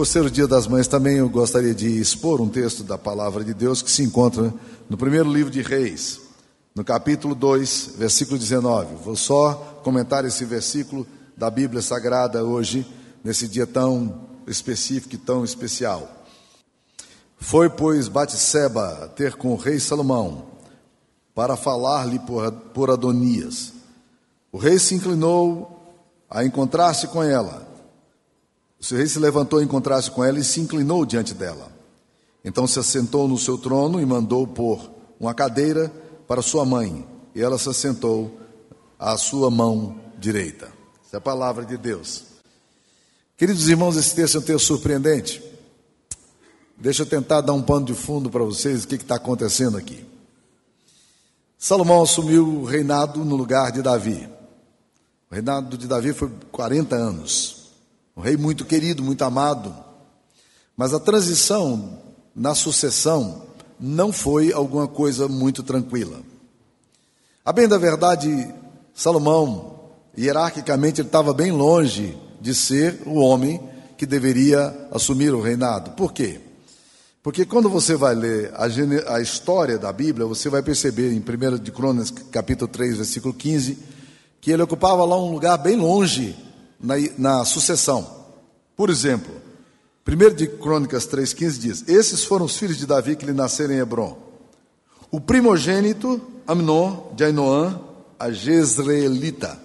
Por 0.00 0.06
ser 0.06 0.24
o 0.24 0.30
Dia 0.30 0.46
das 0.46 0.66
Mães, 0.66 0.88
também 0.88 1.18
eu 1.18 1.28
gostaria 1.28 1.74
de 1.74 2.00
expor 2.00 2.40
um 2.40 2.48
texto 2.48 2.82
da 2.82 2.96
palavra 2.96 3.44
de 3.44 3.52
Deus 3.52 3.82
que 3.82 3.90
se 3.90 4.02
encontra 4.02 4.50
no 4.88 4.96
primeiro 4.96 5.30
livro 5.30 5.50
de 5.50 5.60
Reis, 5.60 6.22
no 6.74 6.82
capítulo 6.82 7.34
2, 7.34 7.96
versículo 7.98 8.38
19. 8.38 8.94
Vou 9.04 9.14
só 9.14 9.78
comentar 9.84 10.24
esse 10.24 10.42
versículo 10.46 11.06
da 11.36 11.50
Bíblia 11.50 11.82
Sagrada 11.82 12.42
hoje, 12.42 12.86
nesse 13.22 13.46
dia 13.46 13.66
tão 13.66 14.26
específico 14.46 15.16
e 15.16 15.18
tão 15.18 15.44
especial. 15.44 16.10
Foi, 17.36 17.68
pois, 17.68 18.08
Batseba 18.08 19.12
ter 19.14 19.34
com 19.34 19.52
o 19.52 19.56
rei 19.56 19.78
Salomão 19.78 20.46
para 21.34 21.58
falar-lhe 21.58 22.18
por, 22.20 22.50
por 22.72 22.90
Adonias. 22.90 23.74
O 24.50 24.56
rei 24.56 24.78
se 24.78 24.94
inclinou 24.94 25.78
a 26.30 26.42
encontrar-se 26.42 27.06
com 27.08 27.22
ela. 27.22 27.69
O 28.80 28.94
rei 28.94 29.06
se 29.06 29.18
levantou 29.18 29.58
a 29.58 29.62
encontrar-se 29.62 30.10
com 30.10 30.24
ela 30.24 30.38
e 30.38 30.44
se 30.44 30.60
inclinou 30.60 31.04
diante 31.04 31.34
dela. 31.34 31.70
Então 32.44 32.66
se 32.66 32.78
assentou 32.78 33.28
no 33.28 33.38
seu 33.38 33.58
trono 33.58 34.00
e 34.00 34.06
mandou 34.06 34.46
pôr 34.46 34.90
uma 35.18 35.34
cadeira 35.34 35.92
para 36.26 36.40
sua 36.40 36.64
mãe, 36.64 37.06
e 37.34 37.42
ela 37.42 37.58
se 37.58 37.68
assentou 37.68 38.40
à 38.98 39.16
sua 39.18 39.50
mão 39.50 40.00
direita. 40.18 40.72
Essa 41.04 41.16
é 41.16 41.18
a 41.18 41.20
palavra 41.20 41.64
de 41.64 41.76
Deus. 41.76 42.24
Queridos 43.36 43.68
irmãos, 43.68 43.96
esse 43.96 44.14
texto 44.14 44.36
é 44.36 44.38
um 44.38 44.42
texto 44.42 44.66
surpreendente. 44.66 45.42
Deixa 46.76 47.02
eu 47.02 47.06
tentar 47.06 47.42
dar 47.42 47.52
um 47.52 47.62
pano 47.62 47.84
de 47.84 47.94
fundo 47.94 48.30
para 48.30 48.42
vocês 48.42 48.84
o 48.84 48.88
que 48.88 48.94
está 48.94 49.16
acontecendo 49.16 49.76
aqui. 49.76 50.06
Salomão 51.58 52.02
assumiu 52.02 52.46
o 52.46 52.64
reinado 52.64 53.22
no 53.22 53.36
lugar 53.36 53.70
de 53.70 53.82
Davi. 53.82 54.26
O 55.30 55.34
reinado 55.34 55.76
de 55.76 55.86
Davi 55.86 56.14
foi 56.14 56.30
40 56.50 56.96
anos. 56.96 57.59
Um 58.20 58.22
rei 58.22 58.36
muito 58.36 58.66
querido, 58.66 59.02
muito 59.02 59.24
amado. 59.24 59.74
Mas 60.76 60.92
a 60.92 61.00
transição 61.00 61.98
na 62.36 62.54
sucessão 62.54 63.46
não 63.80 64.12
foi 64.12 64.52
alguma 64.52 64.86
coisa 64.86 65.26
muito 65.26 65.62
tranquila. 65.62 66.20
A 67.42 67.50
bem 67.50 67.66
da 67.66 67.78
verdade, 67.78 68.46
Salomão, 68.92 69.88
hierarquicamente, 70.18 71.00
ele 71.00 71.08
estava 71.08 71.32
bem 71.32 71.50
longe 71.50 72.14
de 72.42 72.54
ser 72.54 73.00
o 73.06 73.14
homem 73.14 73.58
que 73.96 74.04
deveria 74.04 74.86
assumir 74.92 75.32
o 75.32 75.40
reinado. 75.40 75.92
Por 75.92 76.12
quê? 76.12 76.42
Porque 77.22 77.46
quando 77.46 77.70
você 77.70 77.96
vai 77.96 78.14
ler 78.14 78.52
a, 78.54 79.14
a 79.14 79.22
história 79.22 79.78
da 79.78 79.90
Bíblia, 79.90 80.26
você 80.26 80.50
vai 80.50 80.62
perceber 80.62 81.10
em 81.10 81.20
1 81.20 81.56
de 81.56 81.72
Crônicas, 81.72 82.10
capítulo 82.30 82.68
3, 82.70 82.98
versículo 82.98 83.32
15, 83.32 83.78
que 84.42 84.50
ele 84.50 84.62
ocupava 84.62 85.06
lá 85.06 85.18
um 85.18 85.32
lugar 85.32 85.56
bem 85.56 85.76
longe 85.76 86.36
na, 86.80 86.94
na 87.18 87.44
sucessão. 87.44 88.06
Por 88.76 88.88
exemplo, 88.90 89.32
1 90.06 90.34
de 90.34 90.46
Crônicas 90.46 91.06
3,15 91.06 91.58
diz: 91.58 91.84
Esses 91.88 92.24
foram 92.24 92.46
os 92.46 92.56
filhos 92.56 92.78
de 92.78 92.86
Davi 92.86 93.16
que 93.16 93.26
lhe 93.26 93.32
nasceram 93.32 93.74
em 93.74 93.78
Hebron. 93.78 94.16
O 95.10 95.20
primogênito, 95.20 96.20
Amnon, 96.46 97.12
de 97.14 97.24
Ainoã, 97.24 97.80
a 98.18 98.30
Jezreelita. 98.30 99.58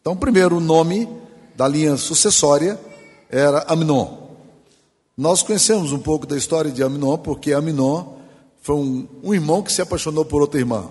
Então, 0.00 0.16
primeiro 0.16 0.56
o 0.56 0.60
nome 0.60 1.08
da 1.56 1.66
linha 1.66 1.96
sucessória 1.96 2.78
era 3.28 3.64
Amnon. 3.68 4.18
Nós 5.16 5.42
conhecemos 5.42 5.92
um 5.92 5.98
pouco 5.98 6.26
da 6.26 6.36
história 6.36 6.70
de 6.70 6.82
Amnon, 6.82 7.18
porque 7.18 7.52
Amnon 7.52 8.16
foi 8.62 8.76
um, 8.76 9.08
um 9.22 9.34
irmão 9.34 9.62
que 9.62 9.72
se 9.72 9.82
apaixonou 9.82 10.24
por 10.24 10.40
outra 10.40 10.58
irmã. 10.58 10.88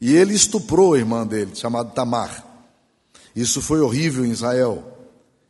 E 0.00 0.14
ele 0.14 0.34
estuprou 0.34 0.94
a 0.94 0.98
irmã 0.98 1.26
dele, 1.26 1.54
chamada 1.54 1.90
Tamar. 1.90 2.51
Isso 3.34 3.62
foi 3.62 3.80
horrível 3.80 4.24
em 4.24 4.30
Israel. 4.30 4.82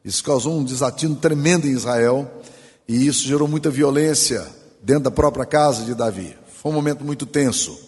Isso 0.04 0.22
causou 0.22 0.56
um 0.56 0.64
desatino 0.64 1.16
tremendo 1.16 1.66
em 1.66 1.72
Israel. 1.72 2.30
E 2.88 3.06
isso 3.06 3.26
gerou 3.26 3.48
muita 3.48 3.70
violência 3.70 4.46
dentro 4.82 5.04
da 5.04 5.10
própria 5.10 5.46
casa 5.46 5.84
de 5.84 5.94
Davi. 5.94 6.36
Foi 6.48 6.70
um 6.70 6.74
momento 6.74 7.04
muito 7.04 7.26
tenso. 7.26 7.78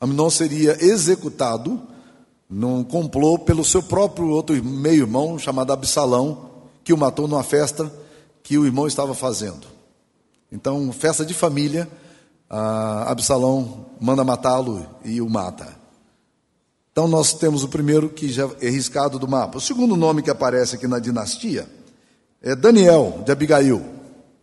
Amnon 0.00 0.30
seria 0.30 0.76
executado 0.84 1.80
num 2.48 2.82
complô 2.82 3.38
pelo 3.38 3.64
seu 3.64 3.82
próprio 3.82 4.28
outro 4.28 4.62
meio-irmão, 4.64 5.38
chamado 5.38 5.72
Absalão, 5.72 6.50
que 6.82 6.92
o 6.92 6.96
matou 6.96 7.28
numa 7.28 7.42
festa 7.42 7.92
que 8.42 8.56
o 8.56 8.64
irmão 8.64 8.86
estava 8.86 9.14
fazendo. 9.14 9.66
Então, 10.50 10.90
festa 10.92 11.26
de 11.26 11.34
família, 11.34 11.86
Absalão 12.48 13.86
manda 14.00 14.24
matá-lo 14.24 14.86
e 15.04 15.20
o 15.20 15.28
mata. 15.28 15.76
Então, 16.98 17.06
nós 17.06 17.32
temos 17.32 17.62
o 17.62 17.68
primeiro 17.68 18.08
que 18.08 18.28
já 18.28 18.50
é 18.60 18.68
riscado 18.68 19.20
do 19.20 19.28
mapa. 19.28 19.58
O 19.58 19.60
segundo 19.60 19.94
nome 19.94 20.20
que 20.20 20.30
aparece 20.30 20.74
aqui 20.74 20.88
na 20.88 20.98
dinastia 20.98 21.68
é 22.42 22.56
Daniel, 22.56 23.22
de 23.24 23.30
Abigail. 23.30 23.80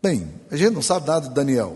Bem, 0.01 0.25
a 0.49 0.55
gente 0.55 0.73
não 0.73 0.81
sabe 0.81 1.05
nada 1.05 1.27
de 1.27 1.35
Daniel. 1.35 1.75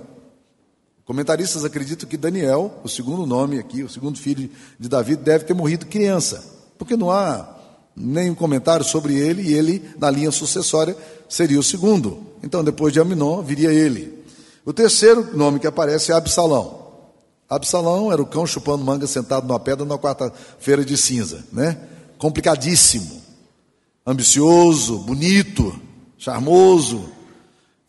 Comentaristas 1.04 1.66
acreditam 1.66 2.08
que 2.08 2.16
Daniel, 2.16 2.80
o 2.82 2.88
segundo 2.88 3.26
nome 3.26 3.60
aqui, 3.60 3.84
o 3.84 3.90
segundo 3.90 4.18
filho 4.18 4.50
de 4.80 4.88
Davi, 4.88 5.18
deve 5.18 5.44
ter 5.44 5.54
morrido 5.54 5.86
criança, 5.86 6.46
porque 6.78 6.96
não 6.96 7.12
há 7.12 7.58
nenhum 7.94 8.34
comentário 8.34 8.86
sobre 8.86 9.16
ele 9.16 9.42
e 9.50 9.54
ele, 9.54 9.84
na 10.00 10.10
linha 10.10 10.32
sucessória, 10.32 10.96
seria 11.28 11.60
o 11.60 11.64
segundo. 11.64 12.24
Então, 12.42 12.64
depois 12.64 12.94
de 12.94 13.02
Aminon, 13.02 13.42
viria 13.42 13.74
ele. 13.74 14.24
O 14.66 14.72
terceiro 14.72 15.36
nome 15.36 15.60
que 15.60 15.68
aparece 15.68 16.14
é 16.14 16.16
Absalão. 16.16 16.79
Absalão 17.50 18.12
era 18.12 18.22
o 18.22 18.28
cão 18.28 18.46
chupando 18.46 18.86
manga 18.86 19.08
sentado 19.08 19.48
numa 19.48 19.60
pedra 19.60 19.86
na 19.86 19.98
quarta-feira 19.98 20.86
de 20.86 20.96
cinza, 20.96 21.44
né? 21.52 21.78
Complicadíssimo, 22.18 23.22
ambicioso, 24.06 25.00
bonito, 25.00 25.74
charmoso, 26.18 27.10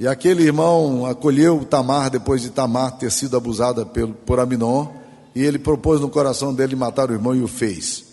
e 0.01 0.09
aquele 0.09 0.45
irmão 0.45 1.05
acolheu 1.05 1.63
Tamar 1.63 2.09
depois 2.09 2.41
de 2.41 2.49
Tamar 2.49 2.97
ter 2.97 3.13
sido 3.13 3.37
abusada 3.37 3.85
por, 3.85 4.41
Aminon, 4.41 4.87
e 5.35 5.43
ele 5.43 5.59
propôs 5.59 6.01
no 6.01 6.09
coração 6.09 6.55
dele 6.55 6.75
matar 6.75 7.11
o 7.11 7.13
irmão 7.13 7.35
e 7.35 7.43
o 7.43 7.47
fez. 7.47 8.05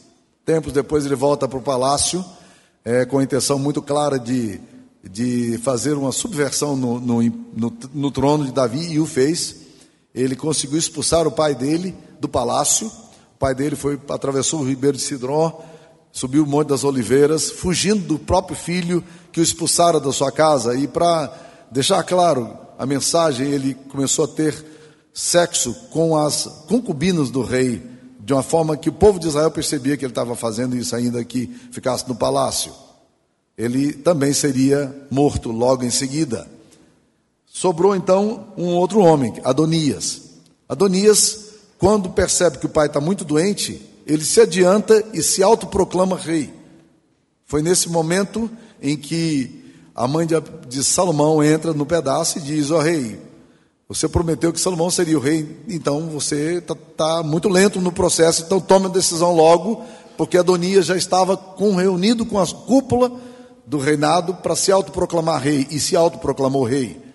Tempos 0.46 0.74
depois 0.74 1.06
ele 1.06 1.16
volta 1.16 1.48
para 1.48 1.58
o 1.58 1.62
palácio, 1.62 2.26
é, 2.84 3.06
com 3.06 3.20
a 3.20 3.24
intenção 3.24 3.58
muito 3.58 3.82
clara 3.82 4.20
de, 4.20 4.60
de 5.02 5.58
fazer 5.60 5.94
uma 5.94 6.12
subversão 6.12 6.76
no, 6.76 7.00
no, 7.00 7.24
no, 7.24 7.74
no 7.94 8.12
trono 8.12 8.44
de 8.44 8.52
Davi, 8.52 8.92
e 8.92 9.00
o 9.00 9.06
fez. 9.06 9.67
Ele 10.18 10.36
conseguiu 10.36 10.80
expulsar 10.80 11.28
o 11.28 11.32
pai 11.32 11.54
dele 11.54 11.96
do 12.20 12.28
palácio. 12.28 12.88
O 12.88 13.38
pai 13.38 13.54
dele 13.54 13.76
foi 13.76 14.00
atravessou 14.10 14.62
o 14.62 14.68
ribeiro 14.68 14.98
de 14.98 15.04
Sidron, 15.04 15.64
subiu 16.12 16.44
o 16.44 16.48
Monte 16.48 16.70
das 16.70 16.84
Oliveiras, 16.84 17.52
fugindo 17.52 18.02
do 18.02 18.18
próprio 18.18 18.58
filho 18.58 19.04
que 19.32 19.40
o 19.40 19.44
expulsara 19.44 20.00
da 20.00 20.12
sua 20.12 20.32
casa. 20.32 20.76
E 20.76 20.88
para 20.88 21.32
deixar 21.72 22.02
claro 22.02 22.58
a 22.80 22.86
mensagem, 22.86 23.48
ele 23.48 23.76
começou 23.90 24.26
a 24.26 24.28
ter 24.28 24.66
sexo 25.14 25.76
com 25.92 26.18
as 26.18 26.46
concubinas 26.68 27.30
do 27.30 27.44
rei, 27.44 27.82
de 28.20 28.34
uma 28.34 28.42
forma 28.44 28.76
que 28.76 28.90
o 28.90 28.94
povo 28.94 29.20
de 29.20 29.28
Israel 29.28 29.52
percebia 29.52 29.96
que 29.96 30.04
ele 30.04 30.12
estava 30.12 30.36
fazendo 30.36 30.76
isso 30.76 30.96
ainda 30.96 31.24
que 31.24 31.46
ficasse 31.72 32.08
no 32.08 32.16
palácio. 32.16 32.74
Ele 33.56 33.94
também 33.94 34.34
seria 34.34 34.96
morto 35.12 35.52
logo 35.52 35.84
em 35.84 35.92
seguida. 35.92 36.57
Sobrou 37.58 37.96
então 37.96 38.54
um 38.56 38.76
outro 38.76 39.00
homem, 39.00 39.34
Adonias. 39.44 40.22
Adonias, 40.70 41.56
quando 41.80 42.08
percebe 42.08 42.60
que 42.60 42.68
o 42.68 42.70
pai 42.70 42.86
está 42.86 43.02
muito 43.02 43.26
doente, 43.26 43.82
ele 44.06 44.24
se 44.24 44.40
adianta 44.40 45.04
e 45.12 45.24
se 45.24 45.42
autoproclama 45.42 46.16
rei. 46.16 46.54
Foi 47.48 47.64
nesse 47.64 47.90
momento 47.90 48.48
em 48.80 48.96
que 48.96 49.74
a 49.96 50.08
mãe 50.08 50.28
de, 50.70 50.84
Salomão 50.84 51.44
entra 51.44 51.74
no 51.74 51.84
pedaço 51.84 52.38
e 52.38 52.42
diz: 52.42 52.70
Ó 52.70 52.78
oh, 52.78 52.80
rei, 52.80 53.20
você 53.90 54.08
prometeu 54.08 54.54
que 54.54 54.62
Salomão 54.62 54.92
seria 54.92 55.18
o 55.18 55.22
rei, 55.22 55.58
então 55.68 56.10
você 56.10 56.60
está 56.60 56.76
tá 56.76 57.24
muito 57.24 57.50
lento 57.50 57.82
no 57.82 57.92
processo, 57.92 58.44
então 58.44 58.60
tome 58.60 58.86
a 58.86 58.90
decisão 58.90 59.36
logo, 59.36 59.84
porque 60.16 60.38
Adonias 60.38 60.86
já 60.86 60.96
estava 60.96 61.36
com, 61.36 61.74
reunido 61.74 62.24
com 62.24 62.40
a 62.40 62.46
cúpula 62.46 63.12
do 63.66 63.80
reinado 63.80 64.36
para 64.36 64.56
se 64.56 64.72
autoproclamar 64.72 65.42
rei, 65.42 65.66
e 65.72 65.80
se 65.80 65.96
autoproclamou 65.96 66.64
rei. 66.64 67.07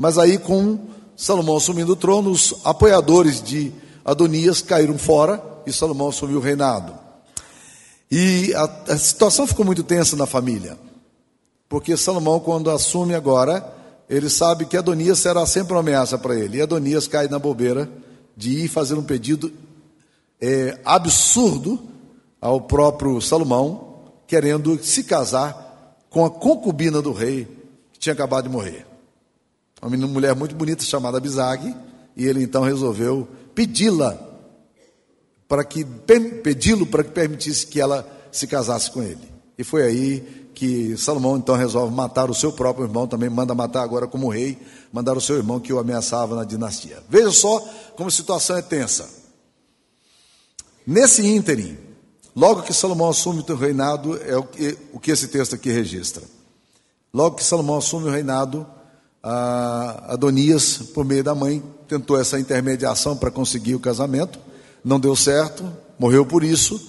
Mas 0.00 0.16
aí, 0.16 0.38
com 0.38 0.78
Salomão 1.14 1.58
assumindo 1.58 1.92
o 1.92 1.96
trono, 1.96 2.30
os 2.30 2.54
apoiadores 2.64 3.42
de 3.42 3.70
Adonias 4.02 4.62
caíram 4.62 4.96
fora 4.96 5.44
e 5.66 5.72
Salomão 5.74 6.08
assumiu 6.08 6.38
o 6.38 6.40
reinado. 6.40 6.94
E 8.10 8.50
a, 8.54 8.94
a 8.94 8.96
situação 8.96 9.46
ficou 9.46 9.62
muito 9.62 9.82
tensa 9.82 10.16
na 10.16 10.24
família. 10.24 10.78
Porque 11.68 11.98
Salomão, 11.98 12.40
quando 12.40 12.70
assume 12.70 13.14
agora, 13.14 13.62
ele 14.08 14.30
sabe 14.30 14.64
que 14.64 14.78
Adonias 14.78 15.18
será 15.18 15.44
sempre 15.44 15.74
uma 15.74 15.80
ameaça 15.80 16.16
para 16.16 16.34
ele. 16.34 16.56
E 16.56 16.62
Adonias 16.62 17.06
cai 17.06 17.28
na 17.28 17.38
bobeira 17.38 17.86
de 18.34 18.64
ir 18.64 18.68
fazer 18.68 18.94
um 18.94 19.04
pedido 19.04 19.52
é, 20.40 20.78
absurdo 20.82 21.78
ao 22.40 22.62
próprio 22.62 23.20
Salomão, 23.20 23.98
querendo 24.26 24.82
se 24.82 25.04
casar 25.04 25.98
com 26.08 26.24
a 26.24 26.30
concubina 26.30 27.02
do 27.02 27.12
rei, 27.12 27.46
que 27.92 27.98
tinha 27.98 28.14
acabado 28.14 28.44
de 28.44 28.50
morrer. 28.50 28.89
Uma 29.80 29.96
mulher 30.06 30.34
muito 30.34 30.54
bonita 30.54 30.82
chamada 30.82 31.18
Abisag, 31.18 31.74
e 32.16 32.26
ele 32.26 32.42
então 32.42 32.62
resolveu 32.62 33.26
pedi-la 33.54 34.18
para 35.48 35.64
que 35.64 35.84
pedi-lo 35.84 36.86
para 36.86 37.02
que 37.02 37.10
permitisse 37.10 37.66
que 37.66 37.80
ela 37.80 38.06
se 38.30 38.46
casasse 38.46 38.90
com 38.90 39.02
ele. 39.02 39.28
E 39.58 39.64
foi 39.64 39.82
aí 39.82 40.40
que 40.54 40.96
Salomão 40.96 41.36
então 41.36 41.54
resolve 41.54 41.94
matar 41.94 42.30
o 42.30 42.34
seu 42.34 42.52
próprio 42.52 42.84
irmão, 42.84 43.06
também 43.06 43.30
manda 43.30 43.54
matar 43.54 43.82
agora 43.82 44.06
como 44.06 44.28
rei, 44.28 44.58
mandar 44.92 45.16
o 45.16 45.20
seu 45.20 45.36
irmão 45.36 45.58
que 45.58 45.72
o 45.72 45.78
ameaçava 45.78 46.36
na 46.36 46.44
dinastia. 46.44 47.02
Veja 47.08 47.30
só 47.30 47.60
como 47.96 48.08
a 48.08 48.12
situação 48.12 48.56
é 48.56 48.62
tensa. 48.62 49.08
Nesse 50.86 51.26
ínterim, 51.26 51.78
logo 52.34 52.62
que 52.62 52.72
Salomão 52.72 53.08
assume 53.08 53.44
o 53.48 53.54
reinado, 53.54 54.20
é 54.22 54.36
o 54.36 54.42
que, 54.44 54.78
o 54.92 55.00
que 55.00 55.10
esse 55.10 55.28
texto 55.28 55.54
aqui 55.54 55.70
registra. 55.70 56.22
Logo 57.12 57.36
que 57.36 57.44
Salomão 57.44 57.78
assume 57.78 58.08
o 58.08 58.12
reinado, 58.12 58.66
Adonias, 59.22 60.78
por 60.94 61.04
meio 61.04 61.22
da 61.22 61.34
mãe, 61.34 61.62
tentou 61.86 62.18
essa 62.18 62.38
intermediação 62.38 63.16
para 63.16 63.30
conseguir 63.30 63.74
o 63.74 63.80
casamento, 63.80 64.38
não 64.84 64.98
deu 64.98 65.14
certo, 65.14 65.70
morreu 65.98 66.24
por 66.24 66.42
isso. 66.42 66.80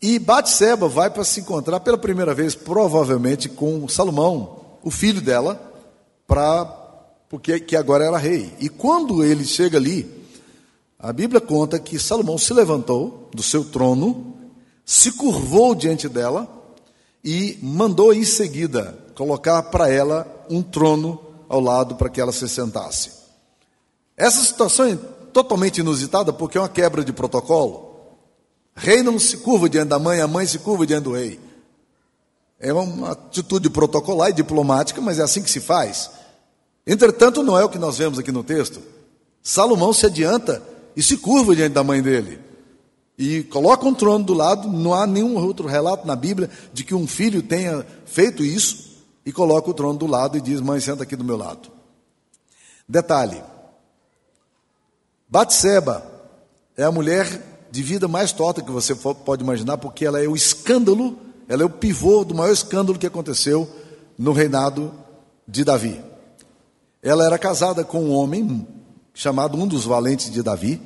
E 0.00 0.18
Batseba 0.18 0.88
vai 0.88 1.08
para 1.10 1.22
se 1.22 1.40
encontrar 1.40 1.80
pela 1.80 1.96
primeira 1.96 2.34
vez, 2.34 2.54
provavelmente, 2.54 3.48
com 3.48 3.86
Salomão, 3.86 4.60
o 4.82 4.90
filho 4.90 5.20
dela, 5.20 5.60
para 6.26 6.64
porque 7.28 7.58
que 7.60 7.76
agora 7.76 8.04
era 8.04 8.18
rei. 8.18 8.52
E 8.60 8.68
quando 8.68 9.24
ele 9.24 9.44
chega 9.44 9.78
ali, 9.78 10.06
a 10.98 11.12
Bíblia 11.14 11.40
conta 11.40 11.78
que 11.78 11.98
Salomão 11.98 12.36
se 12.36 12.52
levantou 12.52 13.30
do 13.32 13.42
seu 13.42 13.64
trono, 13.64 14.36
se 14.84 15.12
curvou 15.12 15.74
diante 15.74 16.10
dela 16.10 16.46
e 17.24 17.58
mandou 17.62 18.12
em 18.12 18.24
seguida 18.24 18.98
colocar 19.14 19.62
para 19.62 19.88
ela 19.88 20.44
um 20.50 20.60
trono 20.62 21.18
ao 21.52 21.60
lado 21.60 21.96
para 21.96 22.08
que 22.08 22.18
ela 22.18 22.32
se 22.32 22.48
sentasse. 22.48 23.10
Essa 24.16 24.42
situação 24.42 24.86
é 24.86 24.96
totalmente 25.34 25.80
inusitada 25.80 26.32
porque 26.32 26.56
é 26.56 26.60
uma 26.60 26.68
quebra 26.68 27.04
de 27.04 27.12
protocolo. 27.12 27.90
Rei 28.74 29.02
não 29.02 29.18
se 29.18 29.36
curva 29.36 29.68
diante 29.68 29.88
da 29.88 29.98
mãe, 29.98 30.22
a 30.22 30.26
mãe 30.26 30.46
se 30.46 30.58
curva 30.58 30.86
diante 30.86 31.04
do 31.04 31.12
rei. 31.12 31.38
É 32.58 32.72
uma 32.72 33.10
atitude 33.10 33.68
protocolar 33.68 34.30
e 34.30 34.32
diplomática, 34.32 34.98
mas 35.02 35.18
é 35.18 35.22
assim 35.22 35.42
que 35.42 35.50
se 35.50 35.60
faz. 35.60 36.10
Entretanto, 36.86 37.42
não 37.42 37.58
é 37.58 37.64
o 37.64 37.68
que 37.68 37.78
nós 37.78 37.98
vemos 37.98 38.18
aqui 38.18 38.32
no 38.32 38.42
texto. 38.42 38.80
Salomão 39.42 39.92
se 39.92 40.06
adianta 40.06 40.62
e 40.96 41.02
se 41.02 41.18
curva 41.18 41.54
diante 41.54 41.74
da 41.74 41.84
mãe 41.84 42.00
dele. 42.00 42.40
E 43.18 43.42
coloca 43.42 43.86
um 43.86 43.92
trono 43.92 44.24
do 44.24 44.32
lado, 44.32 44.68
não 44.68 44.94
há 44.94 45.06
nenhum 45.06 45.36
outro 45.36 45.68
relato 45.68 46.06
na 46.06 46.16
Bíblia 46.16 46.48
de 46.72 46.82
que 46.82 46.94
um 46.94 47.06
filho 47.06 47.42
tenha 47.42 47.84
feito 48.06 48.42
isso 48.42 48.91
e 49.24 49.32
coloca 49.32 49.70
o 49.70 49.74
trono 49.74 49.98
do 49.98 50.06
lado 50.06 50.36
e 50.36 50.40
diz: 50.40 50.60
Mãe, 50.60 50.80
senta 50.80 51.02
aqui 51.02 51.16
do 51.16 51.24
meu 51.24 51.36
lado. 51.36 51.70
Detalhe: 52.88 53.42
Batseba 55.28 56.04
é 56.76 56.84
a 56.84 56.92
mulher 56.92 57.68
de 57.70 57.82
vida 57.82 58.06
mais 58.06 58.32
torta 58.32 58.62
que 58.62 58.70
você 58.70 58.94
pode 58.94 59.42
imaginar, 59.42 59.78
porque 59.78 60.04
ela 60.04 60.22
é 60.22 60.28
o 60.28 60.36
escândalo, 60.36 61.18
ela 61.48 61.62
é 61.62 61.66
o 61.66 61.70
pivô 61.70 62.24
do 62.24 62.34
maior 62.34 62.52
escândalo 62.52 62.98
que 62.98 63.06
aconteceu 63.06 63.68
no 64.18 64.32
reinado 64.32 64.92
de 65.48 65.64
Davi. 65.64 66.02
Ela 67.02 67.24
era 67.24 67.38
casada 67.38 67.82
com 67.82 68.04
um 68.04 68.12
homem 68.12 68.66
chamado 69.14 69.56
um 69.56 69.66
dos 69.66 69.84
valentes 69.84 70.30
de 70.30 70.42
Davi, 70.42 70.80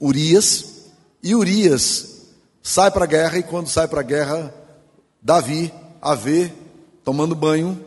Urias, 0.00 0.66
e 1.22 1.34
Urias 1.34 2.16
sai 2.62 2.90
para 2.90 3.04
a 3.04 3.08
guerra, 3.08 3.38
e 3.38 3.42
quando 3.42 3.68
sai 3.68 3.88
para 3.88 4.00
a 4.00 4.04
guerra, 4.04 4.54
Davi 5.22 5.72
a 6.00 6.14
vê 6.14 6.52
tomando 7.06 7.36
banho, 7.36 7.78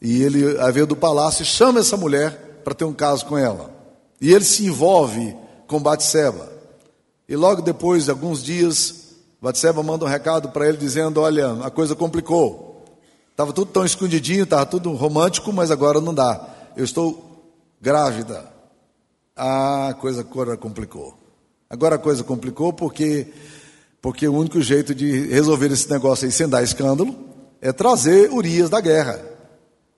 e 0.00 0.22
ele, 0.22 0.58
a 0.58 0.70
ver 0.70 0.86
do 0.86 0.96
palácio, 0.96 1.44
chama 1.44 1.80
essa 1.80 1.94
mulher 1.94 2.62
para 2.64 2.74
ter 2.74 2.86
um 2.86 2.92
caso 2.92 3.26
com 3.26 3.36
ela. 3.36 3.70
E 4.18 4.32
ele 4.32 4.46
se 4.46 4.64
envolve 4.64 5.36
com 5.66 5.78
Batseba. 5.78 6.50
E 7.28 7.36
logo 7.36 7.60
depois 7.60 8.06
de 8.06 8.10
alguns 8.10 8.42
dias, 8.42 9.14
Batseba 9.42 9.82
manda 9.82 10.06
um 10.06 10.08
recado 10.08 10.48
para 10.48 10.66
ele 10.66 10.78
dizendo: 10.78 11.20
Olha, 11.20 11.52
a 11.62 11.70
coisa 11.70 11.94
complicou. 11.94 12.82
Estava 13.30 13.52
tudo 13.52 13.70
tão 13.70 13.84
escondidinho, 13.84 14.44
estava 14.44 14.64
tudo 14.64 14.90
romântico, 14.94 15.52
mas 15.52 15.70
agora 15.70 16.00
não 16.00 16.14
dá. 16.14 16.48
Eu 16.74 16.84
estou 16.86 17.52
grávida. 17.78 18.42
Ah, 19.36 19.88
a 19.88 19.94
coisa 19.94 20.22
agora 20.22 20.56
complicou. 20.56 21.14
Agora 21.68 21.96
a 21.96 21.98
coisa 21.98 22.24
complicou 22.24 22.72
porque, 22.72 23.26
porque 24.00 24.26
o 24.26 24.34
único 24.34 24.62
jeito 24.62 24.94
de 24.94 25.26
resolver 25.26 25.70
esse 25.70 25.90
negócio 25.90 26.24
aí 26.24 26.32
sem 26.32 26.48
dar 26.48 26.62
escândalo 26.62 27.35
é 27.60 27.72
trazer 27.72 28.30
Urias 28.32 28.70
da 28.70 28.80
guerra. 28.80 29.20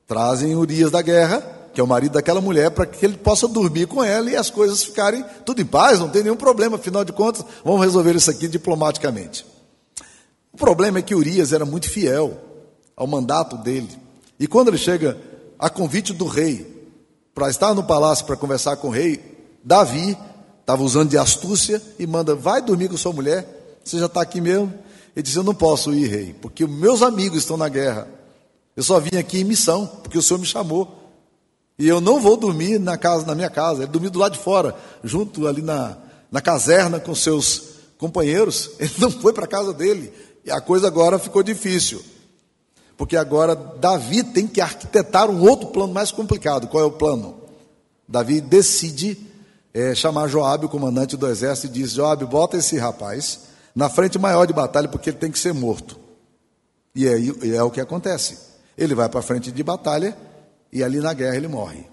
Trazem 0.06 0.54
Urias 0.54 0.90
da 0.90 1.02
guerra, 1.02 1.40
que 1.72 1.80
é 1.80 1.84
o 1.84 1.86
marido 1.86 2.12
daquela 2.12 2.40
mulher, 2.40 2.70
para 2.70 2.86
que 2.86 3.04
ele 3.04 3.16
possa 3.16 3.46
dormir 3.46 3.86
com 3.86 4.02
ela 4.02 4.30
e 4.30 4.36
as 4.36 4.50
coisas 4.50 4.82
ficarem 4.82 5.24
tudo 5.44 5.60
em 5.60 5.66
paz, 5.66 5.98
não 5.98 6.08
tem 6.08 6.22
nenhum 6.22 6.36
problema, 6.36 6.76
afinal 6.76 7.04
de 7.04 7.12
contas, 7.12 7.44
vamos 7.64 7.82
resolver 7.82 8.16
isso 8.16 8.30
aqui 8.30 8.48
diplomaticamente. 8.48 9.44
O 10.52 10.56
problema 10.56 10.98
é 10.98 11.02
que 11.02 11.14
Urias 11.14 11.52
era 11.52 11.64
muito 11.64 11.88
fiel 11.88 12.36
ao 12.96 13.06
mandato 13.06 13.56
dele. 13.56 13.90
E 14.40 14.46
quando 14.46 14.68
ele 14.68 14.78
chega 14.78 15.16
a 15.58 15.68
convite 15.68 16.12
do 16.12 16.26
rei 16.26 16.90
para 17.34 17.50
estar 17.50 17.74
no 17.74 17.84
palácio 17.84 18.26
para 18.26 18.36
conversar 18.36 18.76
com 18.76 18.88
o 18.88 18.90
rei, 18.90 19.38
Davi 19.62 20.16
estava 20.60 20.82
usando 20.82 21.10
de 21.10 21.18
astúcia 21.18 21.80
e 21.98 22.06
manda: 22.06 22.34
vai 22.34 22.60
dormir 22.60 22.88
com 22.88 22.96
sua 22.96 23.12
mulher, 23.12 23.78
você 23.84 23.98
já 23.98 24.06
está 24.06 24.20
aqui 24.20 24.40
mesmo. 24.40 24.72
Ele 25.18 25.24
disse: 25.24 25.36
Eu 25.36 25.42
não 25.42 25.54
posso 25.54 25.92
ir, 25.92 26.06
rei, 26.06 26.32
porque 26.40 26.64
meus 26.64 27.02
amigos 27.02 27.38
estão 27.38 27.56
na 27.56 27.68
guerra. 27.68 28.06
Eu 28.76 28.84
só 28.84 29.00
vim 29.00 29.16
aqui 29.16 29.40
em 29.40 29.44
missão, 29.44 29.84
porque 29.84 30.16
o 30.16 30.22
Senhor 30.22 30.38
me 30.38 30.46
chamou. 30.46 30.96
E 31.76 31.88
eu 31.88 32.00
não 32.00 32.20
vou 32.20 32.36
dormir 32.36 32.78
na 32.78 32.96
casa, 32.96 33.26
na 33.26 33.34
minha 33.34 33.50
casa. 33.50 33.82
Ele 33.82 33.90
dormiu 33.90 34.12
do 34.12 34.18
lado 34.20 34.34
de 34.34 34.38
fora, 34.38 34.76
junto 35.02 35.48
ali 35.48 35.60
na, 35.60 35.96
na 36.30 36.40
caserna 36.40 37.00
com 37.00 37.16
seus 37.16 37.62
companheiros. 37.98 38.70
Ele 38.78 38.92
não 38.98 39.10
foi 39.10 39.32
para 39.32 39.44
a 39.44 39.48
casa 39.48 39.74
dele. 39.74 40.12
E 40.44 40.52
a 40.52 40.60
coisa 40.60 40.86
agora 40.86 41.18
ficou 41.18 41.42
difícil. 41.42 42.00
Porque 42.96 43.16
agora 43.16 43.56
Davi 43.56 44.22
tem 44.22 44.46
que 44.46 44.60
arquitetar 44.60 45.28
um 45.28 45.42
outro 45.42 45.70
plano 45.70 45.92
mais 45.92 46.12
complicado. 46.12 46.68
Qual 46.68 46.82
é 46.82 46.86
o 46.86 46.92
plano? 46.92 47.40
Davi 48.06 48.40
decide 48.40 49.18
é, 49.74 49.96
chamar 49.96 50.28
Joabe, 50.28 50.66
o 50.66 50.68
comandante 50.68 51.16
do 51.16 51.26
exército, 51.26 51.66
e 51.66 51.80
diz: 51.80 51.90
Joabe, 51.90 52.24
bota 52.24 52.56
esse 52.56 52.78
rapaz 52.78 53.47
na 53.78 53.88
frente 53.88 54.18
maior 54.18 54.44
de 54.44 54.52
batalha, 54.52 54.88
porque 54.88 55.10
ele 55.10 55.18
tem 55.18 55.30
que 55.30 55.38
ser 55.38 55.54
morto. 55.54 55.96
E 56.96 57.06
é, 57.06 57.54
é 57.54 57.62
o 57.62 57.70
que 57.70 57.80
acontece. 57.80 58.36
Ele 58.76 58.92
vai 58.92 59.08
para 59.08 59.20
a 59.20 59.22
frente 59.22 59.52
de 59.52 59.62
batalha 59.62 60.18
e 60.72 60.82
ali 60.82 60.98
na 60.98 61.12
guerra 61.12 61.36
ele 61.36 61.46
morre. 61.46 61.86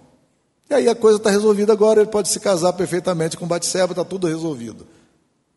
E 0.67 0.73
aí 0.73 0.89
a 0.89 0.95
coisa 0.95 1.19
está 1.19 1.29
resolvida 1.29 1.71
agora, 1.73 2.01
ele 2.01 2.09
pode 2.09 2.27
se 2.29 2.39
casar 2.39 2.73
perfeitamente 2.73 3.37
com 3.37 3.45
Batseba, 3.45 3.91
está 3.91 4.03
tudo 4.03 4.25
resolvido. 4.25 4.87